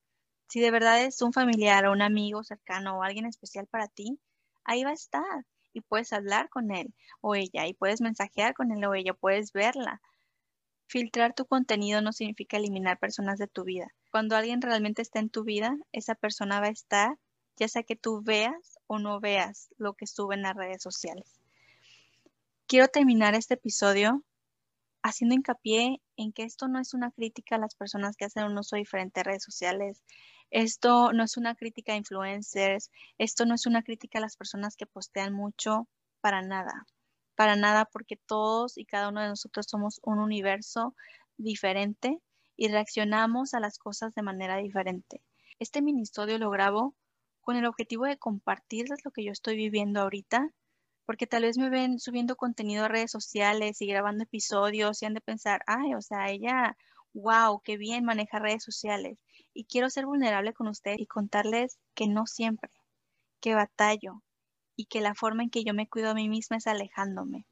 si 0.49 0.61
de 0.61 0.71
verdad 0.71 1.03
es 1.03 1.21
un 1.21 1.33
familiar 1.33 1.85
o 1.87 1.93
un 1.93 2.03
amigo 2.03 2.45
cercano 2.45 2.99
o 2.99 3.03
alguien 3.03 3.27
especial 3.27 3.67
para 3.67 3.89
ti, 3.89 4.21
ahí 4.63 4.85
va 4.85 4.91
a 4.91 4.95
estar 4.95 5.45
y 5.77 5.83
puedes 5.83 6.13
hablar 6.13 6.49
con 6.49 6.71
él 6.71 6.95
o 7.21 7.35
ella 7.35 7.67
y 7.67 7.75
puedes 7.75 8.01
mensajear 8.01 8.55
con 8.55 8.73
él 8.73 8.85
o 8.85 8.95
ella, 8.95 9.15
puedes 9.15 9.53
verla. 9.53 10.01
Filtrar 10.87 11.35
tu 11.35 11.47
contenido 11.47 12.01
no 12.01 12.13
significa 12.13 12.57
eliminar 12.57 12.99
personas 12.99 13.39
de 13.39 13.49
tu 13.49 13.65
vida. 13.65 13.89
Cuando 14.11 14.37
alguien 14.37 14.63
realmente 14.63 15.03
está 15.03 15.19
en 15.19 15.31
tu 15.31 15.45
vida, 15.45 15.77
esa 15.93 16.15
persona 16.15 16.61
va 16.61 16.67
a 16.67 16.71
estar 16.71 17.19
ya 17.57 17.69
sea 17.69 17.83
que 17.83 17.97
tú 17.97 18.23
veas 18.23 18.79
o 18.87 18.99
no 18.99 19.21
veas 19.21 19.69
lo 19.79 19.95
que 19.95 20.07
sube 20.07 20.35
en 20.35 20.43
las 20.43 20.55
redes 20.55 20.83
sociales. 20.83 21.41
Quiero 22.67 22.89
terminar 22.89 23.35
este 23.35 23.55
episodio 23.55 24.23
haciendo 25.07 25.37
hincapié 25.37 26.01
en 26.17 26.33
que 26.33 26.43
esto 26.43 26.67
no 26.69 26.81
es 26.81 26.93
una 26.93 27.13
crítica 27.13 27.57
a 27.57 27.59
las 27.59 27.77
personas 27.77 28.17
que 28.17 28.25
hacen 28.25 28.45
un 28.45 28.59
uso 28.59 28.77
diferente 28.77 29.21
de 29.21 29.25
redes 29.25 29.45
sociales. 29.45 30.03
Esto 30.51 31.13
no 31.13 31.23
es 31.23 31.37
una 31.37 31.55
crítica 31.55 31.93
a 31.93 31.97
influencers. 31.97 32.91
Esto 33.17 33.47
no 33.47 33.55
es 33.55 33.67
una 33.67 33.83
crítica 33.83 34.19
a 34.19 34.23
las 34.23 34.37
personas 34.37 34.77
que 34.77 34.87
postean 34.87 35.33
mucho. 35.33 35.89
Para 36.21 36.43
nada. 36.43 36.87
Para 37.37 37.55
nada 37.55 37.85
porque 37.85 38.17
todos 38.17 38.79
y 38.79 38.85
cada 38.85 39.09
uno 39.09 39.23
de 39.23 39.29
nosotros 39.29 39.67
somos 39.69 40.01
un 40.03 40.19
universo 40.19 40.97
diferente 41.37 42.19
y 42.57 42.69
reaccionamos 42.69 43.55
a 43.55 43.61
las 43.61 43.79
cosas 43.79 44.15
de 44.15 44.23
manera 44.23 44.57
diferente. 44.57 45.23
Este 45.61 45.83
minisodio 45.83 46.39
lo 46.39 46.51
grabo 46.51 46.97
con 47.41 47.57
el 47.57 47.67
objetivo 47.67 48.07
de 48.07 48.19
compartirles 48.19 49.05
lo 49.05 49.13
que 49.13 49.25
yo 49.25 49.31
estoy 49.31 49.57
viviendo 49.57 50.01
ahorita, 50.01 50.51
porque 51.07 51.27
tal 51.27 51.45
vez 51.45 51.57
me 51.57 51.71
ven 51.71 52.01
subiendo 52.01 52.37
contenido 52.37 52.85
a 52.85 52.89
redes 52.89 53.13
sociales 53.13 53.81
y 53.81 53.87
grabando 53.87 54.25
episodios 54.25 55.01
y 55.01 55.07
han 55.07 55.15
de 55.15 55.21
pensar, 55.21 55.63
ay, 55.67 55.95
o 55.95 56.03
sea, 56.03 56.31
ella, 56.31 56.77
wow, 57.15 57.61
qué 57.65 57.77
bien 57.77 58.05
maneja 58.05 58.41
redes 58.41 58.65
sociales. 58.65 59.19
Y 59.55 59.65
quiero 59.65 59.89
ser 59.89 60.05
vulnerable 60.05 60.53
con 60.53 60.67
ustedes 60.67 61.01
y 61.01 61.07
contarles 61.07 61.79
que 61.95 62.09
no 62.09 62.27
siempre, 62.27 62.71
que 63.41 63.55
batallo 63.55 64.23
y 64.75 64.87
que 64.87 65.01
la 65.01 65.15
forma 65.15 65.45
en 65.45 65.51
que 65.51 65.65
yo 65.65 65.73
me 65.75 65.89
cuido 65.89 66.11
a 66.11 66.15
mí 66.15 66.29
misma 66.29 66.57
es 66.57 66.67
alejándome. 66.67 67.47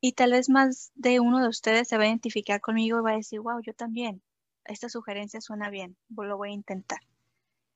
Y 0.00 0.12
tal 0.12 0.32
vez 0.32 0.48
más 0.48 0.92
de 0.94 1.20
uno 1.20 1.40
de 1.40 1.48
ustedes 1.48 1.88
se 1.88 1.98
va 1.98 2.04
a 2.04 2.08
identificar 2.08 2.60
conmigo 2.60 2.98
y 2.98 3.02
va 3.02 3.10
a 3.12 3.16
decir, 3.16 3.40
wow, 3.40 3.60
yo 3.60 3.74
también. 3.74 4.22
Esta 4.64 4.88
sugerencia 4.88 5.40
suena 5.40 5.70
bien, 5.70 5.96
lo 6.08 6.36
voy 6.36 6.50
a 6.50 6.54
intentar. 6.54 7.00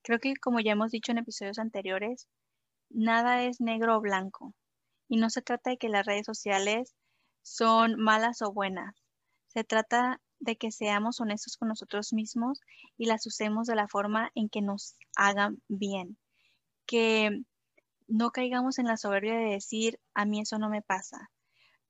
Creo 0.03 0.19
que 0.19 0.35
como 0.37 0.61
ya 0.61 0.73
hemos 0.73 0.91
dicho 0.91 1.13
en 1.13 1.19
episodios 1.19 1.59
anteriores, 1.59 2.27
nada 2.91 3.45
es 3.45 3.61
negro 3.61 3.97
o 3.97 4.01
blanco. 4.01 4.55
Y 5.09 5.17
no 5.17 5.31
se 5.31 5.43
trata 5.43 5.71
de 5.71 5.79
que 5.79 5.89
las 5.89 6.07
redes 6.07 6.27
sociales 6.27 6.95
son 7.43 7.97
malas 7.97 8.43
o 8.43 8.53
buenas. 8.53 8.95
Se 9.49 9.65
trata 9.65 10.21
de 10.39 10.57
que 10.57 10.71
seamos 10.71 11.21
honestos 11.21 11.57
con 11.57 11.69
nosotros 11.69 12.13
mismos 12.13 12.61
y 12.97 13.07
las 13.07 13.27
usemos 13.27 13.67
de 13.67 13.75
la 13.75 13.89
forma 13.89 14.31
en 14.35 14.49
que 14.49 14.63
nos 14.63 14.97
hagan 15.17 15.63
bien. 15.69 16.19
Que 16.87 17.43
no 18.09 18.31
caigamos 18.31 18.79
en 18.79 18.87
la 18.87 18.97
soberbia 18.97 19.35
de 19.35 19.53
decir, 19.53 20.01
a 20.15 20.25
mí 20.25 20.41
eso 20.41 20.59
no 20.59 20.69
me 20.69 20.83
pasa. 20.83 21.31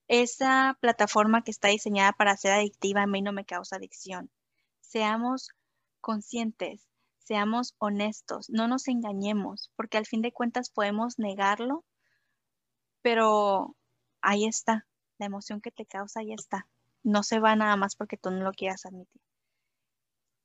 Esa 0.08 0.76
plataforma 0.80 1.42
que 1.44 1.50
está 1.50 1.68
diseñada 1.68 2.12
para 2.12 2.36
ser 2.36 2.52
adictiva 2.52 3.02
a 3.02 3.06
mí 3.06 3.22
no 3.22 3.32
me 3.32 3.44
causa 3.44 3.76
adicción. 3.76 4.30
Seamos 4.80 5.50
conscientes 6.00 6.89
seamos 7.24 7.74
honestos, 7.78 8.50
no 8.50 8.68
nos 8.68 8.88
engañemos, 8.88 9.70
porque 9.76 9.98
al 9.98 10.06
fin 10.06 10.22
de 10.22 10.32
cuentas 10.32 10.70
podemos 10.70 11.18
negarlo, 11.18 11.84
pero 13.02 13.76
ahí 14.20 14.46
está, 14.46 14.86
la 15.18 15.26
emoción 15.26 15.60
que 15.60 15.70
te 15.70 15.86
causa, 15.86 16.20
ahí 16.20 16.32
está. 16.32 16.66
No 17.02 17.22
se 17.22 17.38
va 17.38 17.56
nada 17.56 17.76
más 17.76 17.96
porque 17.96 18.16
tú 18.16 18.30
no 18.30 18.42
lo 18.42 18.52
quieras 18.52 18.84
admitir. 18.84 19.22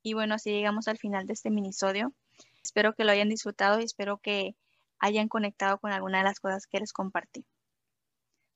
Y 0.02 0.14
bueno, 0.14 0.36
así 0.36 0.50
llegamos 0.50 0.88
al 0.88 0.98
final 0.98 1.26
de 1.26 1.32
este 1.32 1.50
minisodio. 1.50 2.14
Espero 2.62 2.94
que 2.94 3.04
lo 3.04 3.12
hayan 3.12 3.28
disfrutado 3.28 3.80
y 3.80 3.84
espero 3.84 4.18
que 4.18 4.56
hayan 4.98 5.28
conectado 5.28 5.78
con 5.78 5.92
alguna 5.92 6.18
de 6.18 6.24
las 6.24 6.40
cosas 6.40 6.66
que 6.66 6.78
les 6.78 6.92
compartí. 6.92 7.44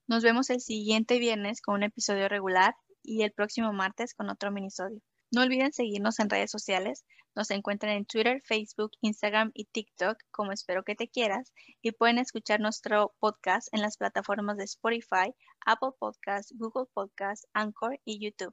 Nos 0.07 0.23
vemos 0.23 0.51
el 0.51 0.61
siguiente 0.61 1.19
viernes 1.19 1.61
con 1.61 1.75
un 1.75 1.83
episodio 1.83 2.29
regular 2.29 2.75
y 3.03 3.23
el 3.23 3.33
próximo 3.33 3.73
martes 3.73 4.15
con 4.15 4.31
otro 4.31 4.51
minisodio. 4.51 5.01
No 5.33 5.43
olviden 5.43 5.73
seguirnos 5.73 6.19
en 6.19 6.29
redes 6.29 6.51
sociales. 6.51 7.05
Nos 7.37 7.53
encuentran 7.53 7.93
en 7.93 8.05
Twitter, 8.05 8.43
Facebook, 8.45 8.91
Instagram 9.01 9.53
y 9.55 9.67
TikTok 9.67 10.19
como 10.33 10.51
Espero 10.51 10.83
que 10.83 10.97
te 10.97 11.07
quieras 11.07 11.53
y 11.81 11.93
pueden 11.93 12.19
escuchar 12.19 12.59
nuestro 12.59 13.15
podcast 13.21 13.69
en 13.73 13.81
las 13.81 13.97
plataformas 13.97 14.57
de 14.57 14.65
Spotify, 14.65 15.33
Apple 15.65 15.91
Podcasts, 16.01 16.53
Google 16.59 16.87
Podcasts, 16.93 17.47
Anchor 17.53 18.01
y 18.05 18.19
YouTube. 18.19 18.53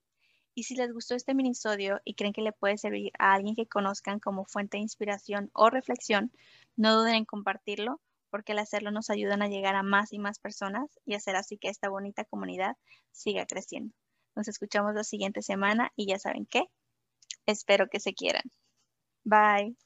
Y 0.54 0.66
si 0.66 0.76
les 0.76 0.94
gustó 0.94 1.16
este 1.16 1.34
minisodio 1.34 2.00
y 2.04 2.14
creen 2.14 2.34
que 2.34 2.44
le 2.44 2.52
puede 2.52 2.78
servir 2.78 3.12
a 3.18 3.34
alguien 3.34 3.56
que 3.56 3.66
conozcan 3.66 4.20
como 4.20 4.46
fuente 4.46 4.78
de 4.78 4.84
inspiración 4.84 5.50
o 5.54 5.72
reflexión, 5.72 6.32
no 6.76 6.96
duden 6.96 7.16
en 7.16 7.26
compartirlo 7.26 8.02
porque 8.30 8.52
al 8.52 8.60
hacerlo 8.60 8.92
nos 8.92 9.10
ayudan 9.10 9.42
a 9.42 9.48
llegar 9.48 9.74
a 9.74 9.82
más 9.82 10.14
y 10.14 10.20
más 10.20 10.38
personas 10.38 11.00
y 11.06 11.16
hacer 11.16 11.36
así 11.36 11.58
que 11.58 11.70
esta 11.70 11.90
bonita 11.90 12.24
comunidad 12.24 12.78
siga 13.12 13.48
creciendo. 13.48 13.96
Nos 14.38 14.48
escuchamos 14.48 14.94
la 14.94 15.04
siguiente 15.04 15.42
semana 15.42 15.92
y 15.96 16.08
ya 16.08 16.20
saben 16.20 16.46
qué. 16.46 16.66
Espero 17.48 17.88
que 17.90 18.00
se 18.00 18.14
quieran. 18.14 18.44
Bye. 19.26 19.78